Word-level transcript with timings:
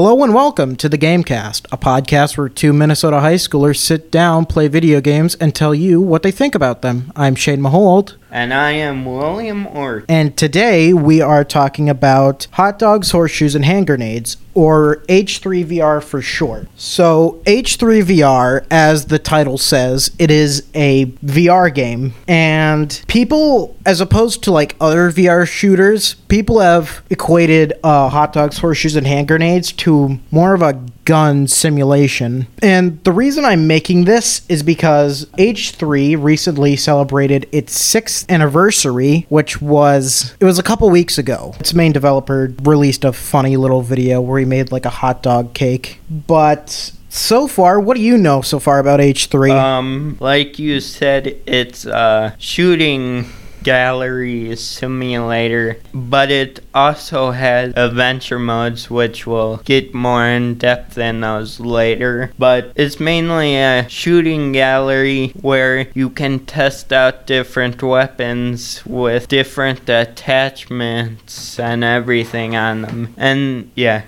Hello 0.00 0.22
and 0.22 0.32
welcome 0.32 0.76
to 0.76 0.88
the 0.88 0.96
Gamecast, 0.96 1.66
a 1.72 1.76
podcast 1.76 2.38
where 2.38 2.48
two 2.48 2.72
Minnesota 2.72 3.18
high 3.18 3.34
schoolers 3.34 3.78
sit 3.78 4.12
down, 4.12 4.46
play 4.46 4.68
video 4.68 5.00
games, 5.00 5.34
and 5.34 5.52
tell 5.52 5.74
you 5.74 6.00
what 6.00 6.22
they 6.22 6.30
think 6.30 6.54
about 6.54 6.82
them. 6.82 7.12
I'm 7.16 7.34
Shane 7.34 7.58
Mahold. 7.60 8.14
And 8.30 8.52
I 8.52 8.72
am 8.72 9.06
William 9.06 9.66
Ort. 9.66 10.04
And 10.08 10.36
today 10.36 10.92
we 10.92 11.20
are 11.22 11.44
talking 11.44 11.88
about 11.88 12.46
hot 12.52 12.78
dogs, 12.78 13.10
horseshoes, 13.10 13.54
and 13.54 13.64
hand 13.64 13.86
grenades, 13.86 14.36
or 14.52 14.96
H3VR 15.08 16.02
for 16.02 16.20
short. 16.20 16.68
So, 16.76 17.40
H3VR, 17.46 18.66
as 18.70 19.06
the 19.06 19.18
title 19.18 19.56
says, 19.56 20.10
it 20.18 20.30
is 20.30 20.68
a 20.74 21.06
VR 21.24 21.74
game. 21.74 22.12
And 22.26 23.00
people, 23.08 23.76
as 23.86 24.00
opposed 24.00 24.42
to 24.44 24.50
like 24.50 24.76
other 24.78 25.10
VR 25.10 25.48
shooters, 25.48 26.14
people 26.28 26.60
have 26.60 27.02
equated 27.08 27.72
uh, 27.82 28.10
hot 28.10 28.34
dogs, 28.34 28.58
horseshoes, 28.58 28.96
and 28.96 29.06
hand 29.06 29.28
grenades 29.28 29.72
to 29.72 30.18
more 30.30 30.52
of 30.54 30.60
a 30.60 30.74
gun 31.08 31.46
simulation. 31.46 32.46
And 32.62 33.02
the 33.02 33.12
reason 33.12 33.42
I'm 33.42 33.66
making 33.66 34.04
this 34.04 34.42
is 34.50 34.62
because 34.62 35.24
H3 35.38 36.22
recently 36.22 36.76
celebrated 36.76 37.48
its 37.50 37.80
sixth 37.80 38.30
anniversary, 38.30 39.24
which 39.30 39.62
was 39.62 40.36
it 40.38 40.44
was 40.44 40.58
a 40.58 40.62
couple 40.62 40.90
weeks 40.90 41.16
ago. 41.16 41.54
Its 41.58 41.72
main 41.72 41.92
developer 41.92 42.52
released 42.62 43.06
a 43.06 43.14
funny 43.14 43.56
little 43.56 43.80
video 43.80 44.20
where 44.20 44.38
he 44.38 44.44
made 44.44 44.70
like 44.70 44.84
a 44.84 44.90
hot 44.90 45.22
dog 45.22 45.54
cake. 45.54 45.98
But 46.10 46.92
so 47.08 47.48
far, 47.48 47.80
what 47.80 47.96
do 47.96 48.02
you 48.02 48.18
know 48.18 48.42
so 48.42 48.58
far 48.58 48.78
about 48.78 49.00
H3? 49.00 49.50
Um, 49.50 50.18
like 50.20 50.58
you 50.58 50.78
said, 50.78 51.40
it's 51.46 51.86
a 51.86 52.36
shooting 52.38 53.24
gallery 53.68 54.56
simulator, 54.56 55.76
but 55.92 56.30
it 56.30 56.58
also 56.72 57.32
has 57.32 57.70
adventure 57.76 58.38
modes 58.38 58.88
which 58.88 59.26
will 59.26 59.58
get 59.58 59.92
more 59.92 60.24
in 60.26 60.54
depth 60.54 60.96
in 60.96 61.20
those 61.20 61.60
later. 61.60 62.32
But 62.38 62.72
it's 62.76 62.98
mainly 62.98 63.56
a 63.56 63.86
shooting 63.90 64.52
gallery 64.52 65.34
where 65.42 65.90
you 65.92 66.08
can 66.08 66.46
test 66.46 66.94
out 66.94 67.26
different 67.26 67.82
weapons 67.82 68.82
with 68.86 69.28
different 69.28 69.86
attachments 69.86 71.60
and 71.60 71.84
everything 71.84 72.56
on 72.56 72.80
them. 72.80 73.14
And 73.18 73.70
yeah. 73.74 74.04